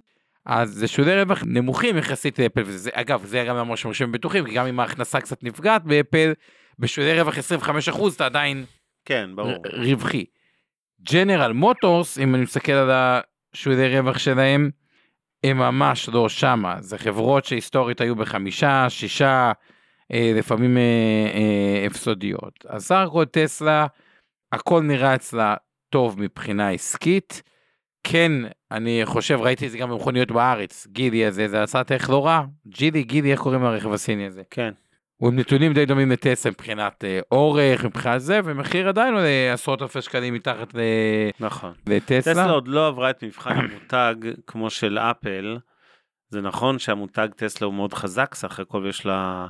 [0.45, 4.53] אז זה שולי רווח נמוכים יחסית לאפל, וזה אגב זה גם למה שהם בטוחים, כי
[4.53, 6.33] גם אם ההכנסה קצת נפגעת באפל,
[6.79, 8.65] בשולי רווח 25 אחוז אתה עדיין
[9.05, 9.55] כן, ברור.
[9.73, 10.25] רווחי.
[11.01, 14.69] ג'נרל מוטורס, אם אני מסתכל על השולי רווח שלהם,
[15.43, 16.81] הם ממש לא שמה.
[16.81, 19.51] זה חברות שהיסטורית היו בחמישה, שישה,
[20.13, 20.81] אה, לפעמים אה,
[21.33, 22.65] אה, הפסודיות.
[22.67, 23.87] אז סך הכל טסלה,
[24.51, 25.55] הכל נראה אצלה
[25.89, 27.43] טוב מבחינה עסקית.
[28.03, 28.31] כן,
[28.71, 32.43] אני חושב, ראיתי את זה גם במכוניות בארץ, גילי הזה, זה עשה איך לא רע.
[32.67, 34.41] ג'ילי, גילי, איך קוראים לרכב הסיני הזה?
[34.49, 34.71] כן.
[35.17, 39.81] הוא עם נתונים די דומים לטסלה מבחינת אה, אורך, מבחינת זה, ומחיר עדיין עולה עשרות
[39.81, 40.79] אלפי שקלים מתחת ל-
[41.39, 41.73] נכון.
[41.87, 42.33] לטסלה.
[42.33, 44.15] טסלה עוד לא עברה את מבחן המותג
[44.47, 45.57] כמו של אפל.
[46.29, 49.47] זה נכון שהמותג טסלה הוא מאוד חזק, סך הכל יש לה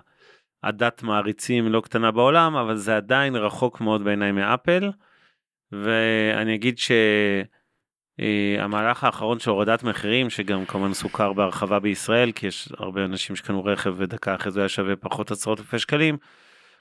[0.61, 4.91] עדת מעריצים לא קטנה בעולם, אבל זה עדיין רחוק מאוד בעיניי מאפל.
[5.71, 6.77] ואני אגיד
[8.19, 13.65] שהמהלך האחרון של הורדת מחירים, שגם כמובן סוכר בהרחבה בישראל, כי יש הרבה אנשים שקנו
[13.65, 16.17] רכב ודקה אחרי זה היה שווה פחות עשרות אלפי שקלים.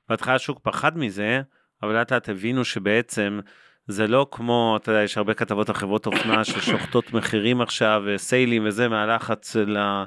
[0.09, 1.41] בהתחלה השוק פחד מזה,
[1.82, 3.41] אבל לאט לאט הבינו שבעצם
[3.86, 8.66] זה לא כמו, אתה יודע, יש הרבה כתבות על חברות אופנה ששוחטות מחירים עכשיו, סיילים
[8.66, 10.05] וזה, מהלחץ ה...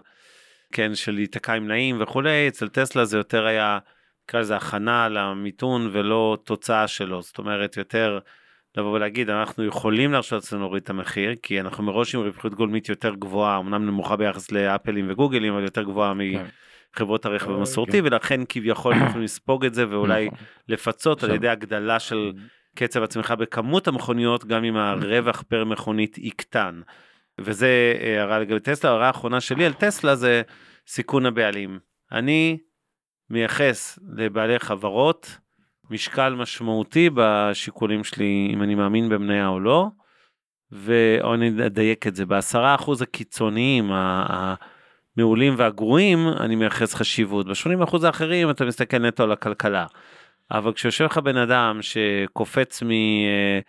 [0.73, 3.79] כן, של להיתקע עם נעים וכולי, אצל טסלה זה יותר היה,
[4.23, 8.19] נקרא לזה הכנה למיתון ולא תוצאה שלו, זאת אומרת יותר
[8.77, 12.89] לבוא ולהגיד, אנחנו יכולים להרשות לעצמנו להוריד את המחיר, כי אנחנו מראש עם רווחיות גולמית
[12.89, 16.45] יותר גבוהה, אמנם נמוכה ביחס לאפלים וגוגלים, אבל יותר גבוהה כן.
[16.93, 20.37] מחברות הרכב אה, המסורתי, ולכן כביכול אנחנו לספוג את זה ואולי נכון.
[20.67, 22.31] לפצות על ידי הגדלה של
[22.75, 26.81] קצב הצמיחה בכמות המכוניות, גם אם הרווח פר מכונית יקטן.
[27.39, 30.41] וזה אה, הערה לגבי טסלה, הערה האחרונה שלי על טסלה זה
[30.87, 31.79] סיכון הבעלים.
[32.11, 32.57] אני
[33.29, 35.37] מייחס לבעלי חברות
[35.91, 39.87] משקל משמעותי בשיקולים שלי, אם אני מאמין במניה או לא,
[40.71, 47.47] ואו אני אדייק את זה, בעשרה אחוז הקיצוניים, המעולים והגרועים, אני מייחס חשיבות.
[47.47, 49.85] ב-80 אחוז האחרים אתה מסתכל נטו על הכלכלה.
[50.51, 52.91] אבל כשיושב לך בן אדם שקופץ מ...
[52.91, 53.59] אה,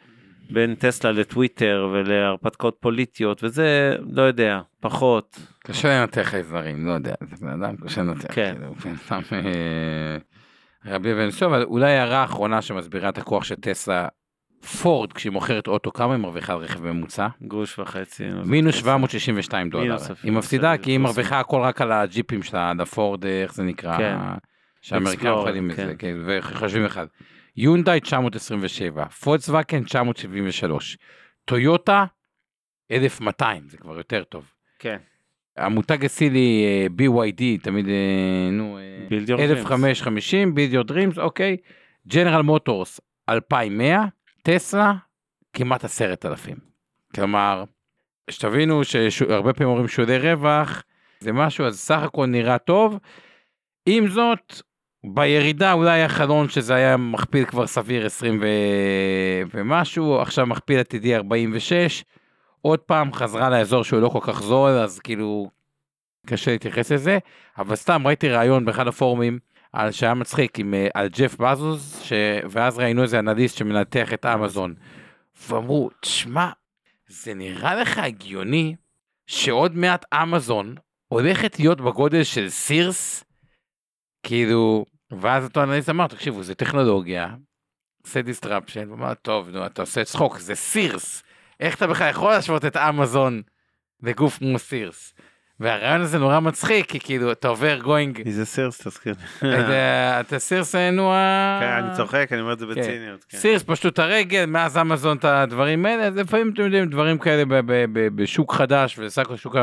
[0.51, 5.39] בין טסלה לטוויטר ולהרפתקאות פוליטיות וזה, לא יודע, פחות.
[5.59, 8.35] קשה לנתח איברים, לא יודע, זה בן אדם קשה לנתח.
[8.35, 8.55] כן.
[8.59, 9.23] כאילו, בן אדם,
[10.87, 14.09] רבי בן סוף, אבל אולי הערה אחרונה שמסבירה את הכוח של טסלה,
[14.83, 17.29] פורד, כשהיא מוכרת אוטו, כמה היא מרוויחה על רכב ממוצע?
[17.43, 18.25] גרוש וחצי.
[18.45, 19.97] מינוס 762 דולר.
[20.23, 23.99] היא מפסידה כי היא מרוויחה הכל רק על הג'יפים שלה, על הפורד, איך זה נקרא?
[23.99, 24.17] כן.
[24.81, 25.87] שהאמריקאים אוכלים את כן.
[25.87, 27.07] זה, כן, וחושבים אחד.
[27.57, 30.99] יונדאי 927, פולקסווגן 973,
[31.45, 32.05] טויוטה
[32.91, 34.53] 1200, זה כבר יותר טוב.
[34.79, 34.97] כן.
[35.57, 41.57] המותג הסילי אה, BYD, תמיד, אה, נו, אה, Build your 1550, build your dreams, אוקיי.
[42.09, 44.05] ג'נרל מוטורס 2100,
[44.43, 44.93] טסלה
[45.53, 46.57] כמעט 10,000.
[47.15, 47.65] כלומר,
[48.31, 50.83] שתבינו שהרבה פעמים אומרים שולי רווח,
[51.21, 52.99] זה משהו, אז סך הכל נראה טוב.
[53.87, 54.63] עם זאת,
[55.05, 58.47] בירידה אולי החלון שזה היה מכפיל כבר סביר 20 ו...
[59.55, 62.05] ומשהו, עכשיו מכפיל עתידי 46,
[62.63, 65.51] עוד פעם חזרה לאזור שהוא לא כל כך זול, אז כאילו
[66.27, 67.19] קשה להתייחס לזה,
[67.59, 69.39] אבל סתם ראיתי ראיון באחד הפורומים
[69.73, 72.13] על שהיה מצחיק עם, אה, על ג'ף בזוס, ש...
[72.51, 74.75] ואז ראינו איזה אנליסט שמנתח את אמזון,
[75.49, 76.51] ואמרו, תשמע,
[77.09, 78.77] זה נראה לך הגיוני
[79.27, 80.75] שעוד מעט אמזון
[81.09, 83.25] הולכת להיות בגודל של סירס?
[84.23, 87.35] כאילו, ואז אותו אנליסט אמר, תקשיבו, זה טכנולוגיה,
[88.07, 91.23] עושה disruption, הוא אמר, טוב, נו, אתה עושה צחוק, זה סירס.
[91.63, 93.43] איך אתה בכלל יכול להשוות את אמזון
[94.03, 95.15] לגוף כמו סירס?
[95.61, 99.15] והרעיון הזה נורא מצחיק, כי כאילו, אתה Boeing, מי זה סירס, תזכיר.
[100.21, 101.59] אתה סירס נו ה...
[101.61, 103.25] כן, אני צוחק, אני אומר את זה בציניות.
[103.29, 103.39] כן.
[103.39, 107.43] סירס פשטו את הרגל, מאז אמזון את הדברים האלה, אז לפעמים אתם יודעים, דברים כאלה
[107.93, 109.57] בשוק חדש, וסך הכל שוק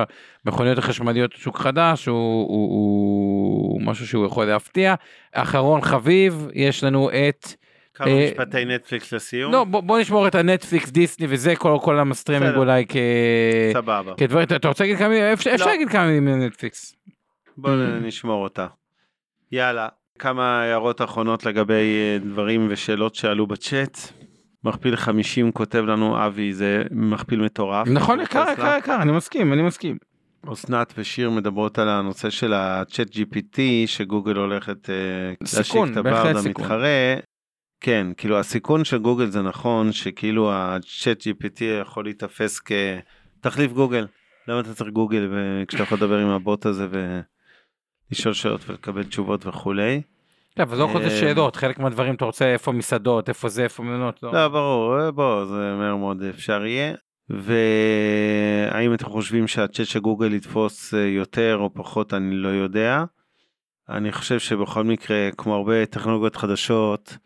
[0.45, 4.95] המכוניות החשמליות הוא שוק חדש, הוא משהו שהוא יכול להפתיע.
[5.31, 7.47] אחרון חביב, יש לנו את,
[7.93, 9.51] כמה אה, משפטי נטפליקס לסיום.
[9.51, 12.55] לא בוא, בוא נשמור את הנטפליקס, דיסני וזה, כל, כל המסטרימינג.
[12.55, 12.95] אולי כ...
[13.73, 14.13] סבבה.
[14.17, 15.33] כדברים, אתה, רוצה להגיד כמה מילים?
[15.33, 15.65] אפשר, לא.
[15.65, 16.95] להגיד כמה מילים על נטפליקס.
[17.57, 18.67] בואו נשמור אותה.
[19.51, 19.87] יאללה,
[20.19, 23.97] כמה הערות אחרונות לגבי אה, דברים ושאלות שעלו בצ'אט.
[24.63, 27.87] מכפיל 50 כותב לנו אבי, זה מכפיל מטורף.
[27.87, 28.45] נכון, יקר.
[28.53, 29.97] יקר, יקר, אני מסכים, אני מסכים.
[30.53, 34.95] אסנת ושיר מדברות על הנושא של הצ'אט GPT שגוגל הולכת אה,
[35.41, 36.35] להשיק את הברד.
[36.35, 37.15] המתחרה.
[37.81, 44.07] כן, כאילו הסיכון של גוגל זה נכון שכאילו הצ'אט GPT יכול להיתפס כתחליף גוגל.
[44.47, 49.45] למה אתה צריך גוגל ו- כשאתה יכול לדבר עם הבוט הזה ולשאול שאלות ולקבל תשובות
[49.45, 50.01] וכולי.
[50.57, 53.63] לא, אבל לא כל זה אה, שאלות, חלק מהדברים אתה רוצה איפה מסעדות, איפה זה,
[53.63, 54.33] איפה מלונות, לא.
[54.33, 56.93] לא, ברור, אה, בוא, זה מהר מאוד אפשר יהיה.
[57.29, 63.03] והאם אתם חושבים שהצ'אט של גוגל יתפוס אה, יותר או פחות, אני לא יודע.
[63.89, 67.17] אני חושב שבכל מקרה, כמו הרבה טכנולוגיות חדשות,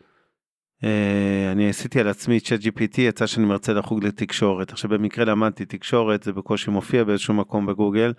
[1.52, 4.72] אני עשיתי על עצמי צ'אט GPT, יצא שאני מרצה לחוג לתקשורת.
[4.72, 8.12] עכשיו במקרה למדתי תקשורת, זה בקושי מופיע באיזשהו מקום בגוגל,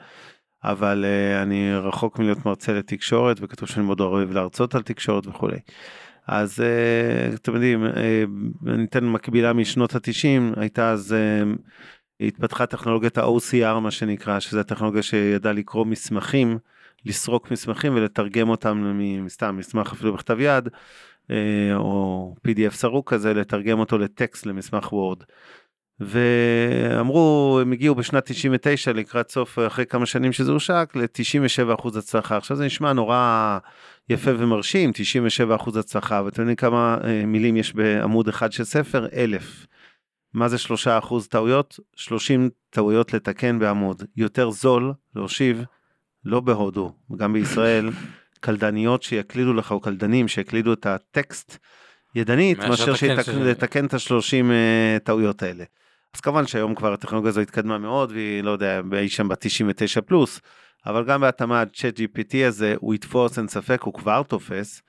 [0.63, 5.57] אבל אה, אני רחוק מלהיות מרצה לתקשורת, וכתוב שאני מאוד אוהב להרצות על תקשורת וכולי.
[6.27, 8.23] אז אה, אתם יודעים, אה,
[8.67, 11.43] אני אתן מקבילה משנות התשעים, הייתה אז, אה,
[12.27, 16.57] התפתחה טכנולוגיית ה-OCR מה שנקרא, שזה הטכנולוגיה שידעה לקרוא מסמכים,
[17.05, 20.79] לסרוק מסמכים ולתרגם אותם מסתם מסמך אפילו בכתב יד, אה,
[21.75, 25.23] או PDF סרוק כזה, לתרגם אותו לטקסט למסמך וורד.
[25.99, 32.37] ואמרו, הם הגיעו בשנת 99 לקראת סוף, אחרי כמה שנים שזה הושק, ל-97% הצלחה.
[32.37, 33.57] עכשיו זה נשמע נורא
[34.09, 34.91] יפה ומרשים,
[35.59, 39.07] 97% הצלחה, ואתם יודעים כמה אה, מילים יש בעמוד אחד של ספר?
[39.13, 39.67] אלף.
[40.33, 41.79] מה זה 3% טעויות?
[41.95, 44.03] 30 טעויות לתקן בעמוד.
[44.17, 45.63] יותר זול להושיב,
[46.25, 47.89] לא בהודו, גם בישראל,
[48.39, 51.57] קלדניות שיקלידו לך, או קלדנים שיקלידו את הטקסט
[52.15, 55.63] ידנית, מאשר מאשר לתקן שיתק- ש- את ה-30 uh, טעויות האלה.
[56.15, 60.41] אז כמובן שהיום כבר הטכנולוגיה הזו התקדמה מאוד, והיא לא יודע, אי שם ב-99 פלוס,
[60.85, 64.81] אבל גם בהתאמה צ'אט GPT הזה, הוא יתפוס, אין ספק, הוא כבר תופס,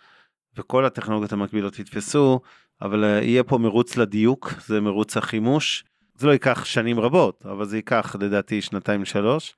[0.56, 2.40] וכל הטכנולוגיות המקבילות יתפסו,
[2.82, 5.84] אבל uh, יהיה פה מרוץ לדיוק, זה מרוץ החימוש.
[6.14, 9.54] זה לא ייקח שנים רבות, אבל זה ייקח לדעתי שנתיים שלוש,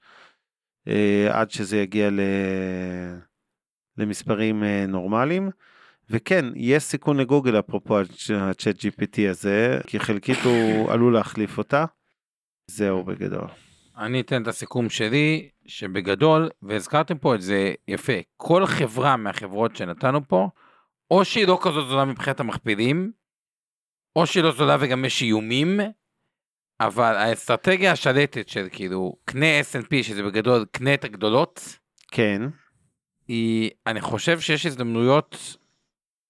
[0.88, 0.92] uh,
[1.30, 2.20] עד שזה יגיע ל...
[3.98, 5.50] למספרים uh, נורמליים.
[6.10, 7.98] וכן, יש סיכון לגוגל אפרופו
[8.36, 11.84] הצ'אט GPT הזה, כי חלקית הוא עלול להחליף אותה.
[12.70, 13.48] זהו בגדול.
[13.96, 20.28] אני אתן את הסיכום שלי, שבגדול, והזכרתם פה את זה יפה, כל חברה מהחברות שנתנו
[20.28, 20.48] פה,
[21.10, 23.12] או שהיא לא כזאת זולה מבחינת המכפילים,
[24.16, 25.80] או שהיא לא זולה וגם יש איומים,
[26.80, 31.78] אבל האסטרטגיה השלטת של כאילו קנה S&P שזה בגדול קנה את הגדולות
[32.10, 32.42] כן.
[33.28, 35.56] היא אני חושב שיש הזדמנויות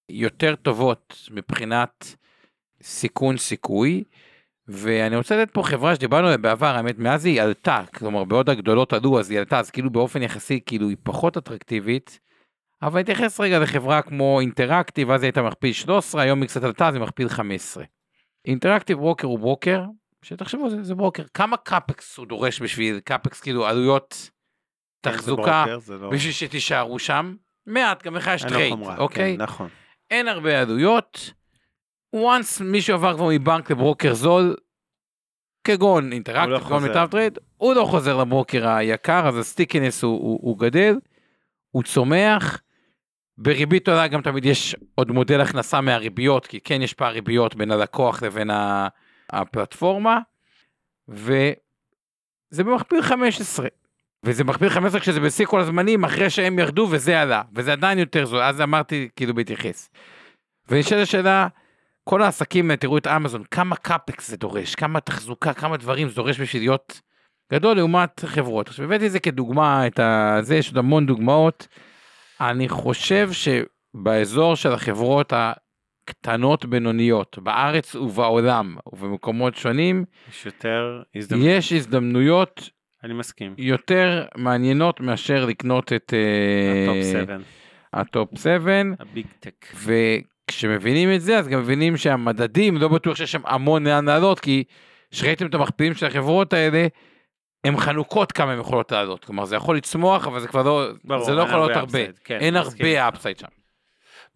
[0.09, 2.17] יותר טובות מבחינת
[2.83, 4.05] סיכון סיכוי
[4.69, 8.93] ואני רוצה לתת פה חברה שדיברנו עליה בעבר האמת מאז היא עלתה כלומר בעוד הגדולות
[8.93, 12.19] עלו אז היא עלתה אז כאילו באופן יחסי כאילו היא פחות אטרקטיבית.
[12.83, 16.89] אבל נתייחס רגע לחברה כמו Interactive אז היא הייתה מכפיל 13 היום היא קצת עלתה
[16.89, 17.85] אז היא מכפיל 15.
[18.45, 19.85] Interactive Broker הוא ברוקר
[20.23, 24.31] שתחשבו זה, זה ברוקר כמה CapEx הוא דורש בשביל CapEx כאילו עלויות
[25.01, 25.65] תחזוקה
[26.01, 27.35] לא- בשביל שתישארו שם
[27.67, 29.69] מעט גם לך יש חומרה, אוקיי כן, נכון.
[30.11, 31.33] אין הרבה עלויות.
[32.17, 34.57] once מישהו עבר כבר מבנק לברוקר זול,
[35.65, 36.85] כגון הוא לא כגון.
[36.85, 40.99] מיטב טרייד, הוא לא חוזר לברוקר היקר, אז ה stickiness הוא, הוא, הוא גדל,
[41.71, 42.61] הוא צומח.
[43.39, 47.71] בריבית עולה גם תמיד יש עוד מודל הכנסה מהריביות, כי כן יש פער ריביות בין
[47.71, 48.51] הלקוח לבין
[49.31, 50.19] הפלטפורמה,
[51.09, 51.55] וזה
[52.65, 53.69] במכפיל 15.
[54.25, 58.25] וזה מכפיל 15 כשזה בשיא כל הזמנים אחרי שהם ירדו וזה עלה וזה עדיין יותר
[58.27, 59.91] זול אז אמרתי כאילו בהתייחס.
[60.69, 61.49] ונשאלת השאלה
[62.05, 66.41] כל העסקים תראו את אמזון כמה קאפקס זה דורש כמה תחזוקה כמה דברים זה דורש
[66.41, 67.01] בשביל להיות
[67.53, 68.69] גדול לעומת חברות.
[68.69, 70.01] עכשיו הבאתי את זה כדוגמה את
[70.41, 71.69] זה יש עוד המון דוגמאות.
[72.41, 81.47] אני חושב שבאזור של החברות הקטנות בינוניות בארץ ובעולם ובמקומות שונים יש יותר הזדמנות.
[81.47, 82.71] יש הזדמנויות
[83.05, 83.55] אני מסכים.
[83.59, 87.37] יותר מעניינות מאשר לקנות את אה, ה top 7,
[87.93, 89.67] ה top 7 ה big tech.
[89.75, 94.65] וכשמבינים את זה אז גם מבינים שהמדדים לא בטוח שיש שם המון לאן לעלות כי
[95.11, 96.87] כשראיתם את המכפילים של החברות האלה
[97.65, 101.25] הן חנוקות כמה הן יכולות לעלות כלומר זה יכול לצמוח אבל זה כבר לא ברור,
[101.25, 103.09] זה לא יכול להיות הרבה הרבה כן, אין מסכים הרבה.
[103.09, 103.47] upside שם.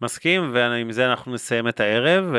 [0.01, 2.33] מסכים, ועם זה אנחנו נסיים את הערב.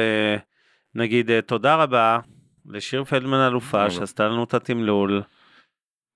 [0.94, 2.18] ונגיד אה, תודה רבה
[2.66, 3.90] לשיר פלדמן אלופה.
[3.90, 5.22] שעשתה לנו את התמלול.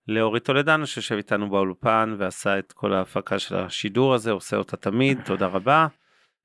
[0.08, 5.18] לאורי טולדנו שיושב איתנו באולפן ועשה את כל ההפקה של השידור הזה, עושה אותה תמיד,
[5.24, 5.86] תודה רבה.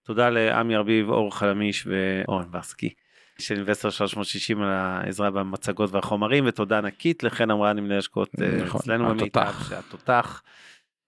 [0.05, 2.93] תודה לעמי ארביב, אור חלמיש ואורן ברסקי
[3.39, 8.81] של אינבסטר 360 על העזרה במצגות והחומרים, ותודה ענקית לחן אמרני מנהל השקעות אה, נכון,
[8.81, 9.69] אצלנו במיטב, התותח.
[9.69, 10.41] שהתותח,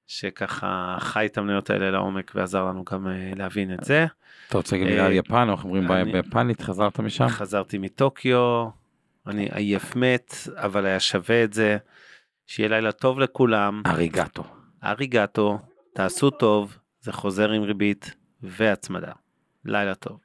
[0.07, 4.05] שככה חי את המניות האלה לעומק ועזר לנו גם אה, להבין את זה.
[4.47, 7.27] אתה רוצה להגיד מילה על אה, יפן אנחנו אומרים ביפנית חזרת משם?
[7.27, 8.67] חזרתי מטוקיו,
[9.27, 11.77] אני עייף מת, אבל היה שווה את זה.
[12.47, 14.43] שיהיה לילה טוב לכולם, ありがとう.
[14.83, 15.59] ありがとう,
[15.95, 18.11] תעשו טוב, זה חוזר עם ריבית
[18.43, 19.11] והצמדה.
[19.65, 20.17] לילה טוב.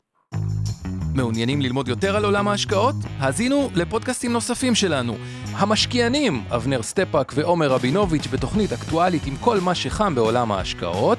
[1.14, 2.94] מעוניינים ללמוד יותר על עולם ההשקעות?
[3.18, 5.16] האזינו לפודקאסטים נוספים שלנו.
[5.52, 11.18] המשקיענים, אבנר סטפאק ועומר רבינוביץ' בתוכנית אקטואלית עם כל מה שחם בעולם ההשקעות.